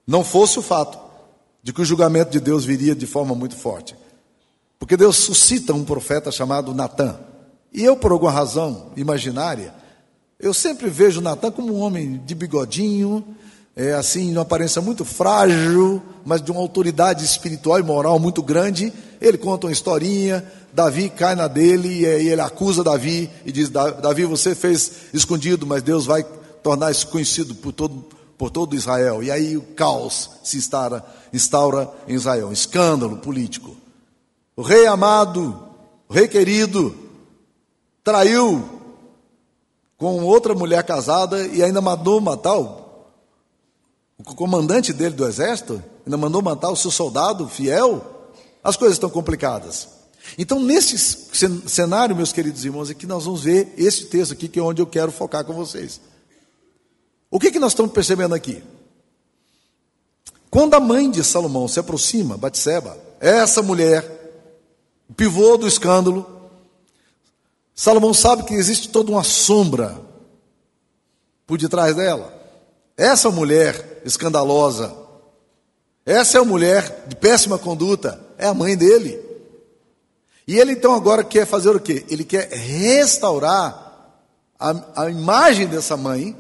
Não 0.07 0.23
fosse 0.23 0.59
o 0.59 0.63
fato 0.63 0.99
de 1.63 1.73
que 1.73 1.81
o 1.81 1.85
julgamento 1.85 2.31
de 2.31 2.41
Deus 2.41 2.63
viria 2.63 2.95
de 2.95 3.07
forma 3.07 3.35
muito 3.35 3.57
forte. 3.57 3.97
Porque 4.79 4.99
Deus 4.99 5.17
suscita 5.17 5.73
um 5.73 5.83
profeta 5.83 6.31
chamado 6.31 6.75
Natã. 6.75 7.19
E 7.73 7.83
eu, 7.83 7.97
por 7.97 8.13
alguma 8.13 8.31
razão 8.31 8.93
imaginária, 8.99 9.73
eu 10.39 10.53
sempre 10.53 10.91
vejo 10.91 11.23
Natã 11.23 11.51
como 11.51 11.75
um 11.75 11.81
homem 11.81 12.21
de 12.27 12.35
bigodinho, 12.35 13.25
é, 13.79 13.93
assim, 13.93 14.33
uma 14.33 14.43
aparência 14.43 14.83
muito 14.83 15.05
frágil, 15.05 16.03
mas 16.25 16.43
de 16.43 16.51
uma 16.51 16.61
autoridade 16.61 17.25
espiritual 17.25 17.79
e 17.79 17.83
moral 17.85 18.19
muito 18.19 18.43
grande. 18.43 18.93
Ele 19.21 19.39
conta 19.39 19.69
uma 19.69 19.73
historinha, 19.73 20.45
Davi 20.73 21.09
cai 21.09 21.37
na 21.37 21.47
dele 21.47 22.01
e 22.01 22.05
aí 22.05 22.29
ele 22.29 22.41
acusa 22.41 22.83
Davi 22.83 23.31
e 23.47 23.53
diz: 23.53 23.69
Davi, 23.69 24.25
você 24.25 24.53
fez 24.53 24.91
escondido, 25.15 25.65
mas 25.65 25.81
Deus 25.81 26.07
vai 26.07 26.25
tornar 26.61 26.91
isso 26.91 27.07
conhecido 27.07 27.55
por 27.55 27.73
todo, 27.73 28.05
por 28.37 28.51
todo 28.51 28.75
Israel. 28.75 29.23
E 29.23 29.31
aí 29.31 29.57
o 29.57 29.63
caos 29.63 30.29
se 30.43 30.57
instaura, 30.57 31.05
instaura 31.33 31.89
em 32.09 32.15
Israel, 32.15 32.49
um 32.49 32.53
escândalo 32.53 33.19
político. 33.19 33.77
O 34.57 34.63
rei 34.63 34.89
amado, 34.89 35.57
o 36.09 36.13
rei 36.13 36.27
querido, 36.27 36.97
traiu 38.03 38.69
com 39.97 40.25
outra 40.25 40.53
mulher 40.53 40.83
casada 40.83 41.47
e 41.47 41.63
ainda 41.63 41.81
mandou 41.81 42.21
matar 42.21 42.59
o 42.59 42.78
o 44.19 44.35
comandante 44.35 44.93
dele 44.93 45.15
do 45.15 45.27
exército 45.27 45.83
ainda 46.05 46.17
mandou 46.17 46.43
matar 46.43 46.71
o 46.71 46.77
seu 46.77 46.91
soldado 46.91 47.49
fiel. 47.49 48.33
As 48.63 48.77
coisas 48.77 48.97
estão 48.97 49.09
complicadas. 49.09 49.89
Então, 50.37 50.61
nesse 50.61 50.99
cenário, 51.69 52.15
meus 52.15 52.33
queridos 52.33 52.65
irmãos, 52.65 52.91
é 52.91 52.95
que 52.95 53.07
nós 53.07 53.25
vamos 53.25 53.43
ver 53.43 53.73
esse 53.79 54.07
texto 54.07 54.33
aqui, 54.33 54.49
que 54.49 54.59
é 54.59 54.63
onde 54.63 54.83
eu 54.83 54.87
quero 54.87 55.13
focar 55.13 55.45
com 55.45 55.55
vocês. 55.55 56.01
O 57.31 57.39
que, 57.39 57.51
que 57.51 57.59
nós 57.59 57.73
estamos 57.73 57.93
percebendo 57.93 58.35
aqui? 58.35 58.63
Quando 60.51 60.75
a 60.75 60.81
mãe 60.81 61.11
de 61.11 61.23
Salomão 61.23 61.69
se 61.69 61.79
aproxima, 61.79 62.37
Batseba, 62.37 62.99
essa 63.21 63.63
mulher, 63.63 64.05
pivô 65.17 65.57
do 65.57 65.67
escândalo, 65.67 66.27
Salomão 67.75 68.13
sabe 68.13 68.43
que 68.43 68.55
existe 68.55 68.89
toda 68.89 69.13
uma 69.13 69.23
sombra 69.23 70.01
por 71.47 71.59
detrás 71.59 71.95
dela. 71.95 72.38
Essa 72.99 73.31
mulher 73.31 74.03
escandalosa, 74.05 74.93
essa 76.05 76.37
é 76.37 76.41
a 76.41 76.45
mulher 76.45 77.05
de 77.07 77.15
péssima 77.15 77.57
conduta, 77.57 78.21
é 78.37 78.49
a 78.49 78.53
mãe 78.53 78.77
dele. 78.77 79.21
E 80.49 80.59
ele 80.59 80.73
então 80.73 80.93
agora 80.93 81.23
quer 81.23 81.47
fazer 81.47 81.71
o 81.71 81.79
quê? 81.79 82.05
Ele 82.11 82.25
quer 82.25 82.51
restaurar 82.51 84.17
a, 84.59 85.05
a 85.05 85.11
imagem 85.11 85.69
dessa 85.69 85.97
mãe, 85.97 86.37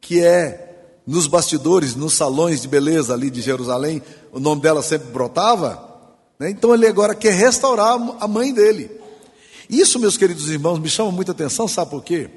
que 0.00 0.20
é 0.20 0.98
nos 1.06 1.28
bastidores, 1.28 1.94
nos 1.94 2.14
salões 2.14 2.62
de 2.62 2.66
beleza 2.66 3.14
ali 3.14 3.30
de 3.30 3.40
Jerusalém, 3.40 4.02
o 4.32 4.40
nome 4.40 4.62
dela 4.62 4.82
sempre 4.82 5.12
brotava. 5.12 6.10
Né? 6.40 6.50
Então 6.50 6.74
ele 6.74 6.88
agora 6.88 7.14
quer 7.14 7.34
restaurar 7.34 7.96
a 8.18 8.26
mãe 8.26 8.52
dele. 8.52 8.90
Isso, 9.70 10.00
meus 10.00 10.16
queridos 10.16 10.50
irmãos, 10.50 10.80
me 10.80 10.88
chama 10.88 11.12
muita 11.12 11.30
atenção, 11.30 11.68
sabe 11.68 11.92
por 11.92 12.02
quê? 12.02 12.28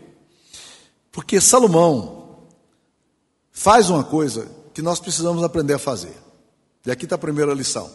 Porque 1.12 1.42
Salomão 1.42 2.17
faz 3.58 3.90
uma 3.90 4.04
coisa 4.04 4.48
que 4.72 4.84
nós 4.84 5.00
precisamos 5.00 5.44
aprender 5.44 5.74
a 5.74 5.80
fazer. 5.80 6.16
E 6.86 6.92
aqui 6.92 7.06
está 7.06 7.16
a 7.16 7.20
primeira 7.20 7.56
lição. 7.56 7.90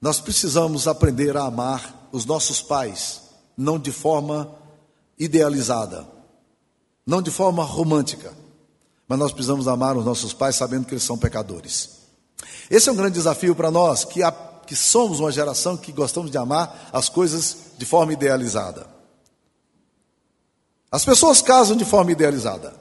Nós 0.00 0.18
precisamos 0.20 0.88
aprender 0.88 1.36
a 1.36 1.44
amar 1.44 2.08
os 2.10 2.26
nossos 2.26 2.60
pais, 2.60 3.22
não 3.56 3.78
de 3.78 3.92
forma 3.92 4.52
idealizada, 5.16 6.04
não 7.06 7.22
de 7.22 7.30
forma 7.30 7.62
romântica, 7.62 8.34
mas 9.06 9.20
nós 9.20 9.30
precisamos 9.30 9.68
amar 9.68 9.96
os 9.96 10.04
nossos 10.04 10.32
pais 10.32 10.56
sabendo 10.56 10.84
que 10.84 10.94
eles 10.94 11.04
são 11.04 11.16
pecadores. 11.16 11.90
Esse 12.68 12.88
é 12.88 12.92
um 12.92 12.96
grande 12.96 13.14
desafio 13.14 13.54
para 13.54 13.70
nós, 13.70 14.04
que, 14.04 14.20
a, 14.20 14.32
que 14.32 14.74
somos 14.74 15.20
uma 15.20 15.30
geração 15.30 15.76
que 15.76 15.92
gostamos 15.92 16.28
de 16.28 16.38
amar 16.38 16.90
as 16.92 17.08
coisas 17.08 17.56
de 17.78 17.86
forma 17.86 18.12
idealizada. 18.12 18.88
As 20.90 21.04
pessoas 21.04 21.40
casam 21.40 21.76
de 21.76 21.84
forma 21.84 22.10
idealizada. 22.10 22.74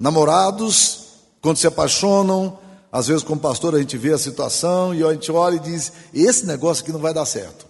Namorados, 0.00 1.05
quando 1.46 1.58
se 1.58 1.66
apaixonam, 1.68 2.58
às 2.90 3.06
vezes, 3.06 3.22
como 3.22 3.40
pastor, 3.40 3.72
a 3.76 3.78
gente 3.78 3.96
vê 3.96 4.12
a 4.12 4.18
situação 4.18 4.92
e 4.92 5.04
a 5.04 5.12
gente 5.12 5.30
olha 5.30 5.54
e 5.54 5.60
diz: 5.60 5.92
esse 6.12 6.44
negócio 6.44 6.82
aqui 6.82 6.90
não 6.90 6.98
vai 6.98 7.14
dar 7.14 7.24
certo. 7.24 7.64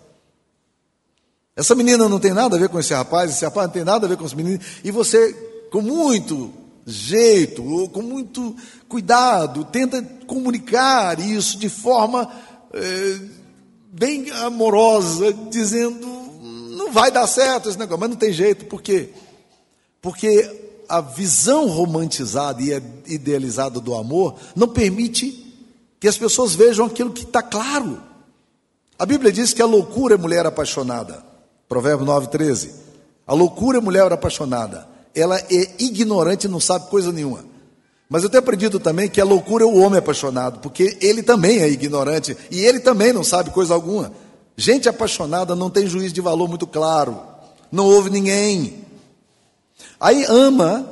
Essa 1.54 1.74
menina 1.74 2.08
não 2.08 2.18
tem 2.18 2.32
nada 2.32 2.56
a 2.56 2.58
ver 2.58 2.70
com 2.70 2.78
esse 2.78 2.94
rapaz, 2.94 3.30
esse 3.30 3.44
rapaz 3.44 3.66
não 3.66 3.74
tem 3.74 3.84
nada 3.84 4.06
a 4.06 4.08
ver 4.08 4.16
com 4.16 4.24
esse 4.24 4.34
menino, 4.34 4.58
e 4.82 4.90
você, 4.90 5.30
com 5.70 5.82
muito 5.82 6.50
jeito, 6.86 7.62
ou 7.62 7.86
com 7.86 8.00
muito 8.00 8.56
cuidado, 8.88 9.62
tenta 9.66 10.02
comunicar 10.26 11.20
isso 11.20 11.58
de 11.58 11.68
forma 11.68 12.32
é, 12.72 13.20
bem 13.92 14.30
amorosa, 14.30 15.34
dizendo: 15.50 16.06
não 16.78 16.90
vai 16.90 17.10
dar 17.10 17.26
certo 17.26 17.68
esse 17.68 17.78
negócio, 17.78 18.00
mas 18.00 18.08
não 18.08 18.16
tem 18.16 18.32
jeito, 18.32 18.64
por 18.64 18.80
quê? 18.80 19.10
Porque 20.00 20.65
a 20.88 21.00
visão 21.00 21.66
romantizada 21.66 22.62
e 22.62 22.72
idealizada 23.12 23.80
do 23.80 23.94
amor 23.94 24.36
não 24.54 24.68
permite 24.68 25.44
que 25.98 26.08
as 26.08 26.16
pessoas 26.16 26.54
vejam 26.54 26.86
aquilo 26.86 27.12
que 27.12 27.24
está 27.24 27.42
claro. 27.42 28.00
A 28.98 29.04
Bíblia 29.04 29.32
diz 29.32 29.52
que 29.52 29.62
a 29.62 29.66
loucura 29.66 30.14
é 30.14 30.18
mulher 30.18 30.46
apaixonada. 30.46 31.24
Provérbio 31.68 32.06
9, 32.06 32.28
13. 32.28 32.72
A 33.26 33.34
loucura 33.34 33.78
é 33.78 33.80
mulher 33.80 34.10
apaixonada. 34.12 34.86
Ela 35.14 35.38
é 35.38 35.74
ignorante 35.78 36.46
e 36.46 36.50
não 36.50 36.60
sabe 36.60 36.88
coisa 36.88 37.10
nenhuma. 37.12 37.44
Mas 38.08 38.22
eu 38.22 38.30
tenho 38.30 38.42
aprendido 38.42 38.78
também 38.78 39.08
que 39.08 39.20
a 39.20 39.24
loucura 39.24 39.64
é 39.64 39.66
o 39.66 39.78
homem 39.78 39.98
apaixonado, 39.98 40.60
porque 40.60 40.96
ele 41.00 41.22
também 41.22 41.58
é 41.58 41.68
ignorante 41.68 42.36
e 42.50 42.60
ele 42.60 42.78
também 42.78 43.12
não 43.12 43.24
sabe 43.24 43.50
coisa 43.50 43.74
alguma. 43.74 44.12
Gente 44.56 44.88
apaixonada 44.88 45.56
não 45.56 45.68
tem 45.68 45.86
juízo 45.86 46.14
de 46.14 46.20
valor 46.20 46.48
muito 46.48 46.66
claro, 46.66 47.20
não 47.70 47.84
ouve 47.84 48.08
ninguém, 48.08 48.85
Aí 50.00 50.24
ama 50.28 50.88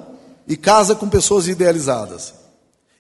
e 0.46 0.56
casa 0.56 0.94
com 0.94 1.08
pessoas 1.08 1.49
idealizadas. 1.49 2.34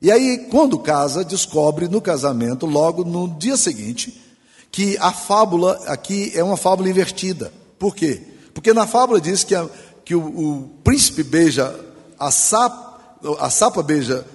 E 0.00 0.10
aí, 0.10 0.48
quando 0.50 0.78
casa, 0.78 1.24
descobre 1.24 1.88
no 1.88 2.00
casamento, 2.00 2.66
logo 2.66 3.04
no 3.04 3.28
dia 3.38 3.56
seguinte, 3.56 4.22
que 4.70 4.98
a 4.98 5.12
fábula 5.12 5.80
aqui 5.86 6.32
é 6.34 6.42
uma 6.42 6.56
fábula 6.56 6.88
invertida. 6.88 7.52
Por 7.78 7.94
quê? 7.94 8.20
Porque 8.52 8.72
na 8.72 8.86
fábula 8.86 9.20
diz 9.20 9.44
que, 9.44 9.54
a, 9.54 9.68
que 10.04 10.14
o, 10.14 10.20
o, 10.20 10.68
príncipe 10.82 11.22
beija 11.22 11.74
a 12.18 12.30
sapa, 12.30 13.18
a 13.38 13.48
sapa 13.50 13.82
beija, 13.82 14.26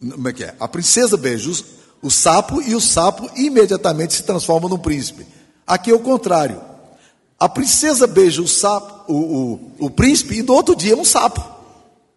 como 0.00 0.28
é 0.28 0.32
que 0.32 0.44
é? 0.44 0.54
A 0.58 0.66
princesa 0.66 1.16
beija 1.16 1.50
os, 1.50 1.64
o 2.00 2.10
sapo 2.10 2.62
e 2.62 2.74
o 2.74 2.80
sapo 2.80 3.30
imediatamente 3.36 4.14
se 4.14 4.22
transforma 4.22 4.68
num 4.68 4.78
príncipe. 4.78 5.26
Aqui 5.66 5.90
é 5.90 5.94
o 5.94 6.00
contrário. 6.00 6.60
A 7.38 7.48
princesa 7.48 8.06
beija 8.06 8.42
o 8.42 8.48
sapo, 8.48 8.99
o, 9.10 9.52
o, 9.80 9.86
o 9.86 9.90
príncipe, 9.90 10.38
e 10.38 10.42
no 10.42 10.54
outro 10.54 10.74
dia 10.74 10.94
é 10.94 10.96
um 10.96 11.04
sapo. 11.04 11.44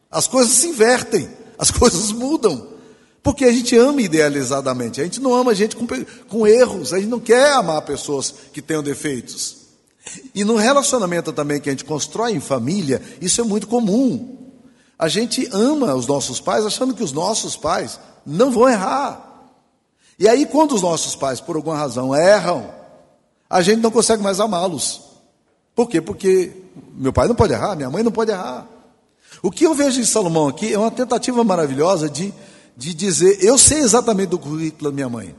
As 0.10 0.28
coisas 0.28 0.54
se 0.54 0.68
invertem, 0.68 1.30
as 1.58 1.72
coisas 1.72 2.12
mudam. 2.12 2.74
Porque 3.22 3.46
a 3.46 3.52
gente 3.52 3.76
ama 3.78 4.02
idealizadamente, 4.02 5.00
a 5.00 5.04
gente 5.06 5.22
não 5.22 5.34
ama 5.34 5.56
gente 5.56 5.76
com, 5.76 5.88
com 6.28 6.46
erros, 6.46 6.92
a 6.92 7.00
gente 7.00 7.10
não 7.10 7.22
quer 7.22 7.54
amar 7.54 7.82
pessoas 7.84 8.34
que 8.52 8.62
tenham 8.62 8.84
defeitos. 8.84 9.64
E 10.36 10.44
no 10.44 10.58
relacionamento 10.58 11.32
também 11.32 11.62
que 11.62 11.70
a 11.70 11.72
gente 11.72 11.86
constrói 11.86 12.34
em 12.34 12.42
família, 12.42 13.02
isso 13.22 13.40
é 13.40 13.44
muito 13.44 13.68
comum. 13.68 14.38
A 15.00 15.08
gente 15.08 15.48
ama 15.52 15.96
os 15.96 16.06
nossos 16.06 16.42
pais 16.42 16.66
achando 16.66 16.94
que 16.94 17.04
os 17.04 17.14
nossos 17.14 17.56
pais 17.56 18.00
não 18.26 18.52
vão 18.52 18.70
errar. 18.70 19.34
E 20.20 20.28
aí, 20.28 20.46
quando 20.46 20.76
os 20.76 20.82
nossos 20.82 21.16
pais, 21.16 21.40
por 21.40 21.56
alguma 21.56 21.78
razão, 21.78 22.14
erram, 22.14 22.70
a 23.50 23.62
gente 23.62 23.80
não 23.82 23.90
consegue 23.90 24.22
mais 24.22 24.40
amá-los. 24.40 25.13
Por 25.76 25.90
quê? 25.90 26.02
Porque 26.02 26.52
meu 26.96 27.12
pai 27.12 27.28
não 27.28 27.36
pode 27.36 27.54
errar, 27.54 27.76
minha 27.76 27.90
mãe 27.90 28.04
não 28.04 28.12
pode 28.12 28.32
errar. 28.32 28.68
O 29.42 29.50
que 29.50 29.66
eu 29.66 29.74
vejo 29.74 30.00
em 30.00 30.06
Salomão 30.06 30.48
aqui 30.48 30.74
é 30.74 30.78
uma 30.78 30.92
tentativa 30.92 31.44
maravilhosa 31.44 32.10
de, 32.10 32.34
de 32.78 32.94
dizer: 32.94 33.44
eu 33.44 33.58
sei 33.58 33.80
exatamente 33.80 34.30
do 34.30 34.40
currículo 34.40 34.92
da 34.92 34.96
minha 34.96 35.10
mãe, 35.10 35.36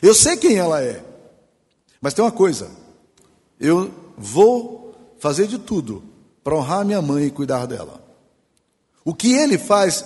eu 0.00 0.14
sei 0.14 0.36
quem 0.36 0.56
ela 0.56 0.80
é, 0.80 1.04
mas 2.00 2.14
tem 2.14 2.24
uma 2.24 2.30
coisa, 2.30 2.70
eu 3.58 3.90
vou 4.16 4.94
fazer 5.18 5.46
de 5.46 5.58
tudo 5.58 6.02
para 6.42 6.54
honrar 6.54 6.84
minha 6.84 7.02
mãe 7.02 7.24
e 7.24 7.30
cuidar 7.30 7.66
dela. 7.66 8.02
O 9.04 9.14
que 9.14 9.32
ele 9.34 9.58
faz 9.58 10.04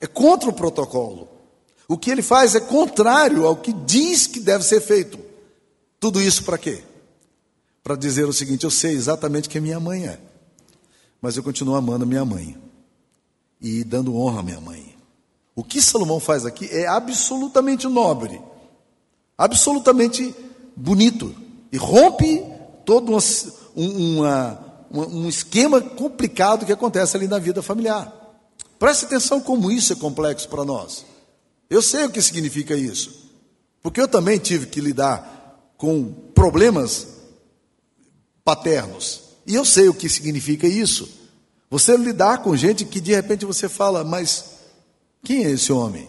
é 0.00 0.06
contra 0.06 0.48
o 0.48 0.52
protocolo, 0.52 1.28
o 1.88 1.98
que 1.98 2.10
ele 2.10 2.22
faz 2.22 2.54
é 2.54 2.60
contrário 2.60 3.46
ao 3.46 3.56
que 3.56 3.72
diz 3.72 4.26
que 4.26 4.38
deve 4.38 4.64
ser 4.64 4.80
feito. 4.80 5.18
Tudo 5.98 6.22
isso 6.22 6.44
para 6.44 6.56
quê? 6.56 6.82
Para 7.90 7.96
dizer 7.96 8.28
o 8.28 8.32
seguinte: 8.32 8.62
eu 8.62 8.70
sei 8.70 8.92
exatamente 8.92 9.48
quem 9.48 9.60
minha 9.60 9.80
mãe 9.80 10.06
é, 10.06 10.20
mas 11.20 11.36
eu 11.36 11.42
continuo 11.42 11.74
amando 11.74 12.06
minha 12.06 12.24
mãe 12.24 12.56
e 13.60 13.82
dando 13.82 14.16
honra 14.16 14.38
à 14.38 14.42
minha 14.44 14.60
mãe. 14.60 14.94
O 15.56 15.64
que 15.64 15.82
Salomão 15.82 16.20
faz 16.20 16.46
aqui 16.46 16.68
é 16.70 16.86
absolutamente 16.86 17.88
nobre, 17.88 18.40
absolutamente 19.36 20.32
bonito 20.76 21.34
e 21.72 21.76
rompe 21.76 22.44
todo 22.84 23.10
uma, 23.10 23.20
uma, 23.74 25.06
um 25.08 25.28
esquema 25.28 25.80
complicado 25.80 26.64
que 26.64 26.72
acontece 26.72 27.16
ali 27.16 27.26
na 27.26 27.40
vida 27.40 27.60
familiar. 27.60 28.14
Preste 28.78 29.06
atenção 29.06 29.40
como 29.40 29.68
isso 29.68 29.92
é 29.92 29.96
complexo 29.96 30.48
para 30.48 30.64
nós. 30.64 31.04
Eu 31.68 31.82
sei 31.82 32.04
o 32.04 32.10
que 32.10 32.22
significa 32.22 32.76
isso, 32.76 33.28
porque 33.82 34.00
eu 34.00 34.06
também 34.06 34.38
tive 34.38 34.66
que 34.66 34.80
lidar 34.80 35.74
com 35.76 36.04
problemas 36.32 37.19
paternos. 38.44 39.22
E 39.46 39.54
eu 39.54 39.64
sei 39.64 39.88
o 39.88 39.94
que 39.94 40.08
significa 40.08 40.66
isso. 40.66 41.08
Você 41.70 41.96
lidar 41.96 42.42
com 42.42 42.56
gente 42.56 42.84
que 42.84 43.00
de 43.00 43.14
repente 43.14 43.44
você 43.44 43.68
fala, 43.68 44.02
mas 44.02 44.44
quem 45.22 45.44
é 45.44 45.50
esse 45.50 45.72
homem? 45.72 46.08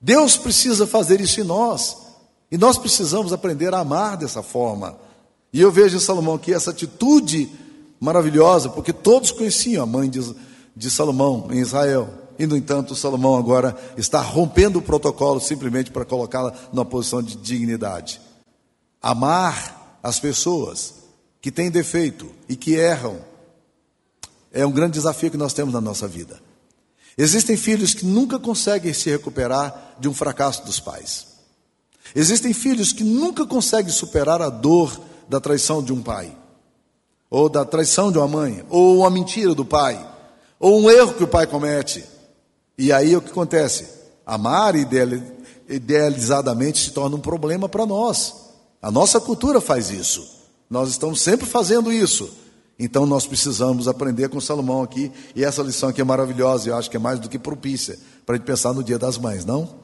Deus 0.00 0.36
precisa 0.36 0.86
fazer 0.86 1.20
isso 1.20 1.40
em 1.40 1.44
nós. 1.44 1.96
E 2.50 2.56
nós 2.56 2.78
precisamos 2.78 3.32
aprender 3.32 3.74
a 3.74 3.80
amar 3.80 4.16
dessa 4.16 4.42
forma. 4.42 4.98
E 5.52 5.60
eu 5.60 5.72
vejo 5.72 5.96
em 5.96 6.00
Salomão 6.00 6.34
aqui 6.34 6.52
essa 6.52 6.70
atitude 6.70 7.50
maravilhosa, 7.98 8.68
porque 8.68 8.92
todos 8.92 9.30
conheciam 9.30 9.82
a 9.82 9.86
mãe 9.86 10.08
de, 10.08 10.20
de 10.76 10.90
Salomão 10.90 11.48
em 11.50 11.58
Israel. 11.58 12.08
E, 12.38 12.46
no 12.46 12.56
entanto, 12.56 12.94
Salomão 12.94 13.36
agora 13.36 13.74
está 13.96 14.20
rompendo 14.20 14.78
o 14.78 14.82
protocolo 14.82 15.40
simplesmente 15.40 15.90
para 15.90 16.04
colocá-la 16.04 16.52
numa 16.72 16.84
posição 16.84 17.22
de 17.22 17.36
dignidade. 17.36 18.20
Amar 19.00 19.75
as 20.06 20.18
pessoas 20.20 20.94
que 21.40 21.50
têm 21.50 21.68
defeito 21.68 22.30
e 22.48 22.54
que 22.54 22.74
erram 22.74 23.18
é 24.52 24.64
um 24.64 24.70
grande 24.70 24.92
desafio 24.92 25.32
que 25.32 25.36
nós 25.36 25.52
temos 25.52 25.74
na 25.74 25.80
nossa 25.80 26.06
vida. 26.06 26.40
Existem 27.18 27.56
filhos 27.56 27.92
que 27.92 28.06
nunca 28.06 28.38
conseguem 28.38 28.94
se 28.94 29.10
recuperar 29.10 29.96
de 29.98 30.08
um 30.08 30.14
fracasso 30.14 30.64
dos 30.64 30.78
pais. 30.78 31.26
Existem 32.14 32.52
filhos 32.52 32.92
que 32.92 33.02
nunca 33.02 33.44
conseguem 33.44 33.90
superar 33.90 34.40
a 34.40 34.48
dor 34.48 34.96
da 35.28 35.40
traição 35.40 35.82
de 35.82 35.92
um 35.92 36.00
pai, 36.00 36.32
ou 37.28 37.48
da 37.48 37.64
traição 37.64 38.12
de 38.12 38.18
uma 38.18 38.28
mãe, 38.28 38.64
ou 38.70 38.98
uma 38.98 39.10
mentira 39.10 39.56
do 39.56 39.64
pai, 39.64 40.08
ou 40.60 40.80
um 40.80 40.88
erro 40.88 41.14
que 41.14 41.24
o 41.24 41.28
pai 41.28 41.48
comete. 41.48 42.04
E 42.78 42.92
aí 42.92 43.16
o 43.16 43.20
que 43.20 43.32
acontece? 43.32 43.88
Amar 44.24 44.76
idealizadamente 44.76 46.84
se 46.84 46.92
torna 46.92 47.16
um 47.16 47.20
problema 47.20 47.68
para 47.68 47.84
nós. 47.84 48.45
A 48.86 48.90
nossa 48.92 49.20
cultura 49.20 49.60
faz 49.60 49.90
isso. 49.90 50.24
Nós 50.70 50.90
estamos 50.90 51.20
sempre 51.20 51.44
fazendo 51.44 51.92
isso. 51.92 52.32
Então 52.78 53.04
nós 53.04 53.26
precisamos 53.26 53.88
aprender 53.88 54.28
com 54.28 54.40
Salomão 54.40 54.80
aqui, 54.80 55.10
e 55.34 55.42
essa 55.42 55.60
lição 55.60 55.88
aqui 55.88 56.00
é 56.00 56.04
maravilhosa, 56.04 56.68
eu 56.68 56.76
acho 56.76 56.88
que 56.88 56.96
é 56.96 57.00
mais 57.00 57.18
do 57.18 57.28
que 57.28 57.36
propícia 57.36 57.98
para 58.24 58.36
a 58.36 58.38
gente 58.38 58.46
pensar 58.46 58.72
no 58.72 58.84
dia 58.84 58.96
das 58.96 59.18
mães, 59.18 59.44
não? 59.44 59.80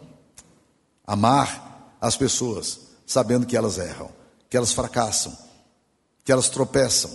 Amar 1.05 1.97
as 2.01 2.17
pessoas, 2.17 2.79
sabendo 3.05 3.45
que 3.45 3.57
elas 3.57 3.77
erram, 3.77 4.09
que 4.49 4.57
elas 4.57 4.73
fracassam, 4.73 5.37
que 6.25 6.31
elas 6.31 6.49
tropeçam, 6.49 7.11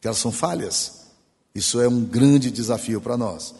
que 0.00 0.08
elas 0.08 0.18
são 0.18 0.32
falhas. 0.32 1.02
Isso 1.54 1.80
é 1.80 1.86
um 1.86 2.00
grande 2.00 2.50
desafio 2.50 3.00
para 3.00 3.16
nós. 3.16 3.54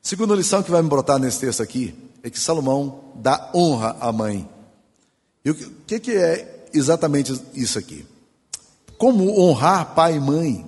Segunda 0.00 0.36
lição 0.36 0.62
que 0.62 0.70
vai 0.70 0.82
me 0.82 0.88
brotar 0.88 1.18
nesse 1.18 1.40
texto 1.40 1.64
aqui 1.64 1.96
é 2.22 2.30
que 2.30 2.38
Salomão 2.38 3.12
dá 3.16 3.50
honra 3.52 3.96
à 3.98 4.12
mãe. 4.12 4.48
E 5.44 5.50
o 5.50 5.54
que, 5.84 5.98
que 5.98 6.12
é 6.12 6.57
exatamente 6.72 7.40
isso 7.54 7.78
aqui. 7.78 8.06
Como 8.96 9.40
honrar 9.40 9.94
pai 9.94 10.16
e 10.16 10.20
mãe? 10.20 10.66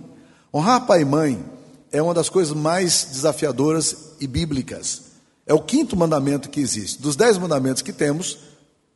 Honrar 0.52 0.86
pai 0.86 1.02
e 1.02 1.04
mãe 1.04 1.44
é 1.92 2.00
uma 2.00 2.14
das 2.14 2.28
coisas 2.28 2.54
mais 2.54 3.08
desafiadoras 3.10 4.14
e 4.20 4.26
bíblicas. 4.26 5.02
É 5.46 5.54
o 5.54 5.60
quinto 5.60 5.96
mandamento 5.96 6.48
que 6.48 6.60
existe. 6.60 7.00
Dos 7.00 7.16
dez 7.16 7.36
mandamentos 7.36 7.82
que 7.82 7.92
temos, 7.92 8.38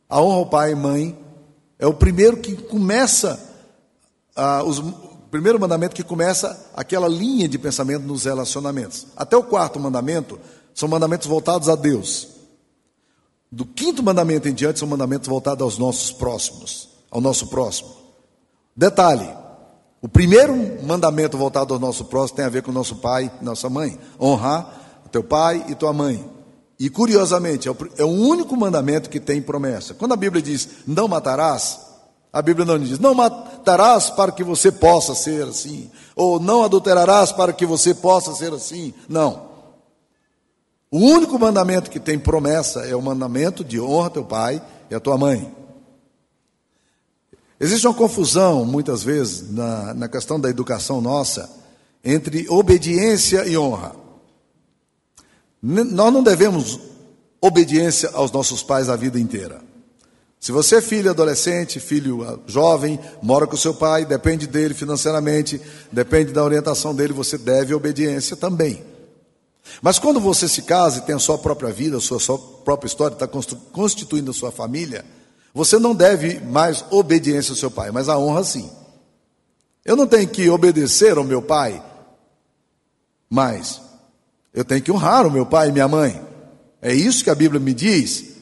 a 0.09 0.21
honra 0.21 0.37
ao 0.37 0.45
pai 0.45 0.71
e 0.71 0.75
mãe 0.75 1.17
é 1.77 1.85
o 1.85 1.93
primeiro 1.93 2.37
que 2.37 2.55
começa, 2.55 3.39
ah, 4.35 4.63
os, 4.63 4.79
o 4.79 5.27
primeiro 5.29 5.59
mandamento 5.59 5.95
que 5.95 6.03
começa 6.03 6.69
aquela 6.73 7.07
linha 7.07 7.47
de 7.47 7.57
pensamento 7.57 8.03
nos 8.03 8.23
relacionamentos. 8.23 9.07
Até 9.17 9.35
o 9.35 9.43
quarto 9.43 9.79
mandamento 9.79 10.39
são 10.73 10.87
mandamentos 10.87 11.27
voltados 11.27 11.67
a 11.67 11.75
Deus. 11.75 12.29
Do 13.51 13.65
quinto 13.65 14.01
mandamento 14.01 14.47
em 14.47 14.53
diante 14.53 14.79
são 14.79 14.87
mandamentos 14.87 15.27
voltados 15.27 15.61
aos 15.61 15.77
nossos 15.77 16.11
próximos, 16.11 16.89
ao 17.15 17.21
nosso 17.21 17.47
próximo. 17.47 17.89
Detalhe: 18.75 19.27
o 20.01 20.09
primeiro 20.09 20.53
mandamento 20.83 21.37
voltado 21.37 21.73
ao 21.73 21.79
nosso 21.79 22.05
próximo 22.05 22.35
tem 22.35 22.45
a 22.45 22.49
ver 22.49 22.61
com 22.61 22.73
nosso 22.73 22.97
pai 22.97 23.31
e 23.41 23.43
nossa 23.43 23.69
mãe. 23.69 23.97
Honrar 24.19 24.81
teu 25.11 25.23
pai 25.23 25.65
e 25.69 25.75
tua 25.75 25.93
mãe. 25.93 26.29
E 26.77 26.89
curiosamente, 26.89 27.69
é 27.69 27.71
o, 27.71 27.77
é 27.97 28.03
o 28.03 28.09
único 28.09 28.57
mandamento 28.57 29.09
que 29.09 29.21
tem 29.21 29.41
promessa. 29.41 29.93
Quando 29.93 30.11
a 30.11 30.17
Bíblia 30.17 30.41
diz 30.41 30.67
não 30.85 31.07
matarás, 31.07 31.79
a 32.33 32.41
Bíblia 32.41 32.65
não 32.65 32.77
diz 32.77 32.99
não 32.99 33.13
matarás 33.13 34.09
para 34.09 34.33
que 34.33 34.43
você 34.43 34.69
possa 34.69 35.15
ser 35.15 35.47
assim, 35.47 35.89
ou 36.17 36.37
não 36.37 36.63
adulterarás 36.63 37.31
para 37.31 37.53
que 37.53 37.65
você 37.65 37.93
possa 37.93 38.35
ser 38.35 38.51
assim. 38.51 38.93
Não. 39.07 39.55
O 40.91 40.99
único 40.99 41.39
mandamento 41.39 41.89
que 41.89 41.99
tem 41.99 42.19
promessa 42.19 42.81
é 42.81 42.93
o 42.93 43.01
mandamento 43.01 43.63
de 43.63 43.79
honra 43.79 44.09
teu 44.09 44.25
pai 44.25 44.61
e 44.91 44.95
a 44.95 44.99
tua 44.99 45.17
mãe. 45.17 45.64
Existe 47.59 47.87
uma 47.87 47.93
confusão, 47.93 48.65
muitas 48.65 49.03
vezes, 49.03 49.51
na, 49.51 49.93
na 49.93 50.07
questão 50.09 50.39
da 50.39 50.49
educação 50.49 50.99
nossa, 50.99 51.49
entre 52.03 52.47
obediência 52.49 53.45
e 53.45 53.57
honra. 53.57 53.95
Nós 55.61 56.13
não 56.13 56.21
devemos 56.21 56.79
obediência 57.41 58.09
aos 58.13 58.31
nossos 58.31 58.61
pais 58.61 58.89
a 58.89 58.95
vida 58.95 59.19
inteira. 59.19 59.61
Se 60.39 60.51
você 60.51 60.75
é 60.75 60.81
filho 60.81 61.09
adolescente, 61.09 61.79
filho 61.79 62.23
ah, 62.23 62.37
jovem, 62.45 62.99
mora 63.21 63.47
com 63.47 63.57
seu 63.57 63.73
pai, 63.73 64.05
depende 64.05 64.45
dele 64.45 64.75
financeiramente, 64.75 65.59
depende 65.91 66.31
da 66.31 66.43
orientação 66.43 66.93
dele, 66.93 67.13
você 67.13 67.35
deve 67.35 67.73
obediência 67.73 68.35
também. 68.35 68.83
Mas 69.81 69.97
quando 69.97 70.19
você 70.19 70.47
se 70.47 70.61
casa 70.61 70.99
e 70.99 71.01
tem 71.01 71.15
a 71.15 71.19
sua 71.19 71.37
própria 71.37 71.71
vida, 71.71 71.97
a 71.97 72.01
sua, 72.01 72.19
sua 72.19 72.37
própria 72.37 72.87
história, 72.87 73.15
está 73.15 73.27
constituindo 73.27 74.29
a 74.29 74.33
sua 74.35 74.51
família, 74.51 75.03
você 75.55 75.79
não 75.79 75.95
deve 75.95 76.41
mais 76.41 76.83
obediência 76.91 77.53
ao 77.53 77.55
seu 77.55 77.71
pai, 77.71 77.89
mas 77.89 78.09
a 78.09 78.19
honra 78.19 78.43
sim. 78.43 78.69
Eu 79.85 79.95
não 79.95 80.05
tenho 80.05 80.27
que 80.27 80.49
obedecer 80.49 81.17
ao 81.17 81.23
meu 81.23 81.41
pai, 81.41 81.81
mas 83.29 83.79
eu 84.53 84.65
tenho 84.65 84.81
que 84.81 84.91
honrar 84.91 85.25
o 85.25 85.31
meu 85.31 85.45
pai 85.45 85.69
e 85.69 85.71
minha 85.71 85.87
mãe. 85.87 86.21
É 86.81 86.93
isso 86.93 87.23
que 87.23 87.29
a 87.29 87.35
Bíblia 87.35 87.61
me 87.61 87.73
diz. 87.73 88.35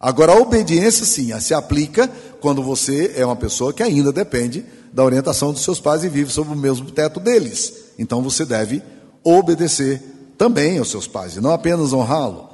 Agora, 0.00 0.32
a 0.32 0.40
obediência, 0.40 1.06
sim, 1.06 1.38
se 1.38 1.54
aplica 1.54 2.08
quando 2.40 2.60
você 2.64 3.12
é 3.16 3.24
uma 3.24 3.36
pessoa 3.36 3.72
que 3.72 3.82
ainda 3.82 4.12
depende 4.12 4.64
da 4.92 5.04
orientação 5.04 5.52
dos 5.52 5.62
seus 5.62 5.78
pais 5.78 6.02
e 6.02 6.08
vive 6.08 6.32
sob 6.32 6.52
o 6.52 6.56
mesmo 6.56 6.90
teto 6.90 7.20
deles. 7.20 7.74
Então, 7.96 8.20
você 8.22 8.44
deve 8.44 8.82
obedecer 9.22 10.02
também 10.36 10.78
aos 10.78 10.90
seus 10.90 11.06
pais 11.06 11.36
e 11.36 11.40
não 11.40 11.52
apenas 11.52 11.92
honrá-lo. 11.92 12.50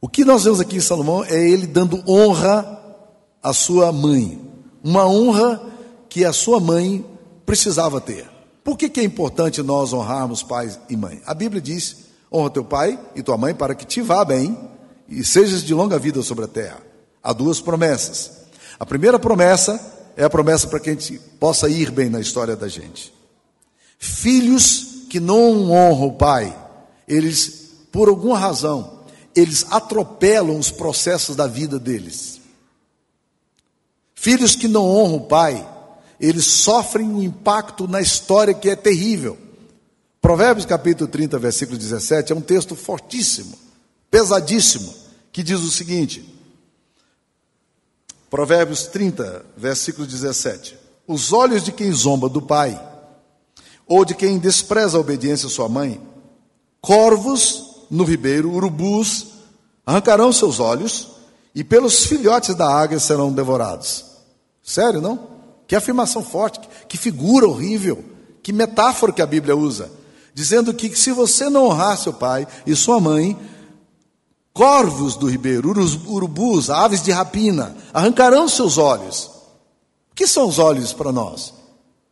O 0.00 0.08
que 0.08 0.22
nós 0.24 0.44
vemos 0.44 0.60
aqui 0.60 0.76
em 0.76 0.80
Salomão 0.80 1.24
é 1.24 1.48
ele 1.48 1.66
dando 1.66 2.02
honra 2.06 2.79
à 3.42 3.52
sua 3.52 3.92
mãe, 3.92 4.40
uma 4.82 5.06
honra 5.06 5.60
que 6.08 6.24
a 6.24 6.32
sua 6.32 6.60
mãe 6.60 7.04
precisava 7.46 8.00
ter. 8.00 8.28
Por 8.62 8.76
que, 8.76 8.88
que 8.88 9.00
é 9.00 9.04
importante 9.04 9.62
nós 9.62 9.92
honrarmos 9.92 10.42
pai 10.42 10.70
e 10.88 10.96
mãe? 10.96 11.22
A 11.26 11.34
Bíblia 11.34 11.60
diz: 11.60 11.96
honra 12.32 12.50
teu 12.50 12.64
pai 12.64 12.98
e 13.14 13.22
tua 13.22 13.36
mãe 13.36 13.54
para 13.54 13.74
que 13.74 13.86
te 13.86 14.00
vá 14.02 14.24
bem 14.24 14.56
e 15.08 15.24
sejas 15.24 15.62
de 15.62 15.74
longa 15.74 15.98
vida 15.98 16.22
sobre 16.22 16.44
a 16.44 16.48
terra. 16.48 16.78
Há 17.22 17.32
duas 17.32 17.60
promessas. 17.60 18.30
A 18.78 18.86
primeira 18.86 19.18
promessa 19.18 19.80
é 20.16 20.24
a 20.24 20.30
promessa 20.30 20.66
para 20.68 20.80
que 20.80 20.90
a 20.90 20.92
gente 20.92 21.18
possa 21.38 21.68
ir 21.68 21.90
bem 21.90 22.08
na 22.08 22.20
história 22.20 22.56
da 22.56 22.68
gente. 22.68 23.12
Filhos 23.98 25.06
que 25.10 25.20
não 25.20 25.70
honram 25.70 26.06
o 26.06 26.12
pai, 26.12 26.56
eles, 27.06 27.70
por 27.90 28.08
alguma 28.08 28.38
razão, 28.38 29.00
eles 29.34 29.66
atropelam 29.70 30.58
os 30.58 30.70
processos 30.70 31.36
da 31.36 31.46
vida 31.46 31.78
deles. 31.78 32.39
Filhos 34.20 34.54
que 34.54 34.68
não 34.68 34.86
honram 34.86 35.16
o 35.16 35.20
pai, 35.22 35.66
eles 36.20 36.44
sofrem 36.44 37.08
um 37.08 37.22
impacto 37.22 37.88
na 37.88 38.02
história 38.02 38.52
que 38.52 38.68
é 38.68 38.76
terrível. 38.76 39.38
Provérbios 40.20 40.66
capítulo 40.66 41.08
30, 41.08 41.38
versículo 41.38 41.78
17, 41.78 42.30
é 42.30 42.36
um 42.36 42.42
texto 42.42 42.76
fortíssimo, 42.76 43.58
pesadíssimo, 44.10 44.92
que 45.32 45.42
diz 45.42 45.60
o 45.60 45.70
seguinte: 45.70 46.22
Provérbios 48.28 48.88
30, 48.88 49.42
versículo 49.56 50.06
17: 50.06 50.76
Os 51.06 51.32
olhos 51.32 51.64
de 51.64 51.72
quem 51.72 51.90
zomba 51.90 52.28
do 52.28 52.42
pai, 52.42 52.78
ou 53.86 54.04
de 54.04 54.14
quem 54.14 54.38
despreza 54.38 54.98
a 54.98 55.00
obediência 55.00 55.46
à 55.46 55.50
sua 55.50 55.66
mãe, 55.66 55.98
corvos 56.82 57.86
no 57.90 58.04
ribeiro, 58.04 58.52
urubus, 58.52 59.28
arrancarão 59.86 60.30
seus 60.30 60.60
olhos, 60.60 61.08
e 61.54 61.64
pelos 61.64 62.04
filhotes 62.04 62.54
da 62.54 62.68
águia 62.70 63.00
serão 63.00 63.32
devorados. 63.32 64.09
Sério, 64.70 65.00
não? 65.00 65.18
Que 65.66 65.74
afirmação 65.74 66.22
forte, 66.22 66.60
que 66.88 66.96
figura 66.96 67.48
horrível, 67.48 68.04
que 68.40 68.52
metáfora 68.52 69.12
que 69.12 69.20
a 69.20 69.26
Bíblia 69.26 69.56
usa, 69.56 69.90
dizendo 70.32 70.72
que 70.72 70.94
se 70.94 71.10
você 71.10 71.50
não 71.50 71.66
honrar 71.66 71.98
seu 71.98 72.12
pai 72.12 72.46
e 72.64 72.76
sua 72.76 73.00
mãe, 73.00 73.36
corvos 74.52 75.16
do 75.16 75.26
ribeiro, 75.26 75.74
urubus, 76.06 76.70
aves 76.70 77.02
de 77.02 77.10
rapina, 77.10 77.76
arrancarão 77.92 78.48
seus 78.48 78.78
olhos. 78.78 79.28
O 80.12 80.14
que 80.14 80.24
são 80.24 80.46
os 80.46 80.60
olhos 80.60 80.92
para 80.92 81.10
nós? 81.10 81.52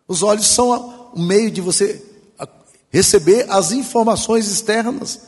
Os 0.09 0.25
olhos 0.25 0.47
são 0.49 1.13
o 1.15 1.21
meio 1.21 1.53
de 1.53 1.61
você 1.61 2.05
receber 2.91 3.47
as 3.49 3.71
informações 3.71 4.51
externas, 4.51 5.21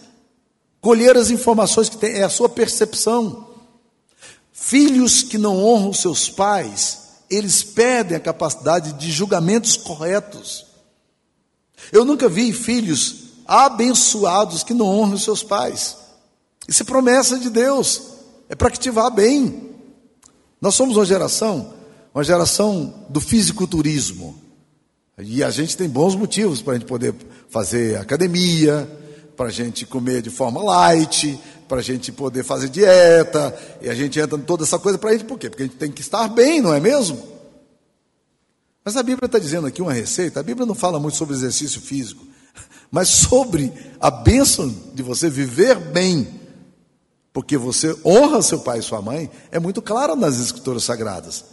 colher 0.80 1.16
as 1.16 1.30
informações 1.30 1.88
que 1.88 1.96
tem, 1.96 2.14
é 2.14 2.24
a 2.24 2.28
sua 2.28 2.48
percepção. 2.48 3.50
Filhos 4.50 5.22
que 5.22 5.38
não 5.38 5.64
honram 5.64 5.92
seus 5.92 6.28
pais 6.28 6.99
eles 7.30 7.62
perdem 7.62 8.16
a 8.16 8.20
capacidade 8.20 8.94
de 8.94 9.10
julgamentos 9.10 9.76
corretos. 9.76 10.66
Eu 11.92 12.04
nunca 12.04 12.28
vi 12.28 12.52
filhos 12.52 13.30
abençoados 13.46 14.62
que 14.62 14.74
não 14.74 14.86
honram 14.86 15.16
seus 15.16 15.42
pais. 15.42 15.96
Isso 16.66 16.82
é 16.82 16.86
promessa 16.86 17.38
de 17.38 17.48
Deus, 17.48 18.02
é 18.48 18.54
para 18.54 18.70
que 18.70 18.78
te 18.78 18.90
vá 18.90 19.08
bem. 19.08 19.70
Nós 20.60 20.74
somos 20.74 20.96
uma 20.96 21.06
geração, 21.06 21.72
uma 22.14 22.22
geração 22.22 23.06
do 23.08 23.20
fisiculturismo. 23.20 24.38
E 25.18 25.42
a 25.42 25.50
gente 25.50 25.76
tem 25.76 25.88
bons 25.88 26.14
motivos 26.14 26.62
para 26.62 26.74
a 26.74 26.76
gente 26.78 26.88
poder 26.88 27.14
fazer 27.48 27.96
academia, 27.96 28.88
para 29.36 29.46
a 29.46 29.52
gente 29.52 29.86
comer 29.86 30.22
de 30.22 30.30
forma 30.30 30.62
light, 30.62 31.38
para 31.70 31.78
a 31.78 31.82
gente 31.84 32.10
poder 32.10 32.42
fazer 32.42 32.68
dieta, 32.68 33.56
e 33.80 33.88
a 33.88 33.94
gente 33.94 34.18
entra 34.18 34.36
em 34.36 34.42
toda 34.42 34.64
essa 34.64 34.76
coisa 34.76 34.98
para 34.98 35.10
a 35.10 35.12
gente, 35.12 35.24
por 35.24 35.38
quê? 35.38 35.48
Porque 35.48 35.62
a 35.62 35.66
gente 35.66 35.76
tem 35.76 35.92
que 35.92 36.00
estar 36.00 36.26
bem, 36.26 36.60
não 36.60 36.74
é 36.74 36.80
mesmo? 36.80 37.22
Mas 38.84 38.96
a 38.96 39.04
Bíblia 39.04 39.26
está 39.26 39.38
dizendo 39.38 39.68
aqui 39.68 39.80
uma 39.80 39.92
receita, 39.92 40.40
a 40.40 40.42
Bíblia 40.42 40.66
não 40.66 40.74
fala 40.74 40.98
muito 40.98 41.16
sobre 41.16 41.32
exercício 41.32 41.80
físico, 41.80 42.26
mas 42.90 43.06
sobre 43.06 43.72
a 44.00 44.10
bênção 44.10 44.68
de 44.92 45.00
você 45.00 45.30
viver 45.30 45.76
bem, 45.78 46.40
porque 47.32 47.56
você 47.56 47.96
honra 48.04 48.42
seu 48.42 48.58
pai 48.58 48.80
e 48.80 48.82
sua 48.82 49.00
mãe, 49.00 49.30
é 49.52 49.60
muito 49.60 49.80
claro 49.80 50.16
nas 50.16 50.40
escrituras 50.40 50.82
sagradas. 50.82 51.44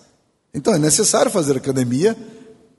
Então 0.52 0.74
é 0.74 0.80
necessário 0.80 1.30
fazer 1.30 1.56
academia, 1.56 2.18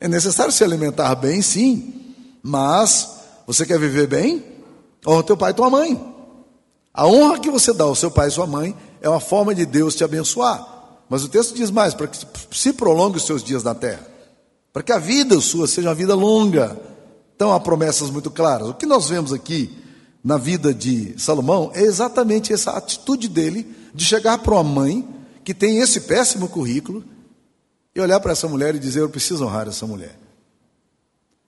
é 0.01 0.09
necessário 0.09 0.51
se 0.51 0.65
alimentar 0.65 1.15
bem, 1.15 1.41
sim, 1.41 2.17
mas 2.43 3.09
você 3.47 3.65
quer 3.65 3.79
viver 3.79 4.09
bem? 4.09 4.45
Honra 5.07 5.23
teu 5.23 5.37
pai 5.37 5.53
e 5.53 5.55
tua 5.55 5.71
mãe. 5.71 6.18
A 6.99 7.07
honra 7.07 7.39
que 7.39 7.49
você 7.49 7.73
dá 7.73 7.85
ao 7.85 7.95
seu 7.95 8.11
pai 8.11 8.27
e 8.27 8.31
sua 8.33 8.45
mãe 8.45 8.75
é 9.01 9.09
uma 9.09 9.21
forma 9.21 9.55
de 9.55 9.65
Deus 9.65 9.95
te 9.95 10.03
abençoar. 10.03 10.67
Mas 11.09 11.23
o 11.23 11.29
texto 11.29 11.55
diz 11.55 11.71
mais: 11.71 11.95
para 11.95 12.09
que 12.09 12.19
se 12.51 12.73
prolongue 12.73 13.19
os 13.19 13.23
seus 13.23 13.41
dias 13.41 13.63
na 13.63 13.73
terra, 13.73 14.05
para 14.73 14.83
que 14.83 14.91
a 14.91 14.99
vida 14.99 15.41
sua 15.41 15.69
seja 15.69 15.91
uma 15.91 15.95
vida 15.95 16.17
longa. 16.17 16.77
Então 17.37 17.53
há 17.53 17.61
promessas 17.61 18.11
muito 18.11 18.33
claras. 18.33 18.67
O 18.67 18.75
que 18.75 18.85
nós 18.85 19.09
vemos 19.09 19.33
aqui 19.33 19.79
na 20.25 20.37
vida 20.37 20.75
de 20.75 21.15
Salomão 21.17 21.71
é 21.73 21.83
exatamente 21.83 22.53
essa 22.53 22.73
atitude 22.73 23.29
dele 23.29 23.73
de 23.95 24.05
chegar 24.05 24.39
para 24.39 24.55
uma 24.55 24.65
mãe 24.65 25.09
que 25.45 25.55
tem 25.55 25.79
esse 25.79 26.01
péssimo 26.01 26.49
currículo 26.49 27.05
e 27.95 28.01
olhar 28.01 28.19
para 28.19 28.33
essa 28.33 28.49
mulher 28.49 28.75
e 28.75 28.81
dizer: 28.81 29.03
Eu 29.03 29.09
preciso 29.09 29.45
honrar 29.45 29.69
essa 29.69 29.87
mulher. 29.87 30.19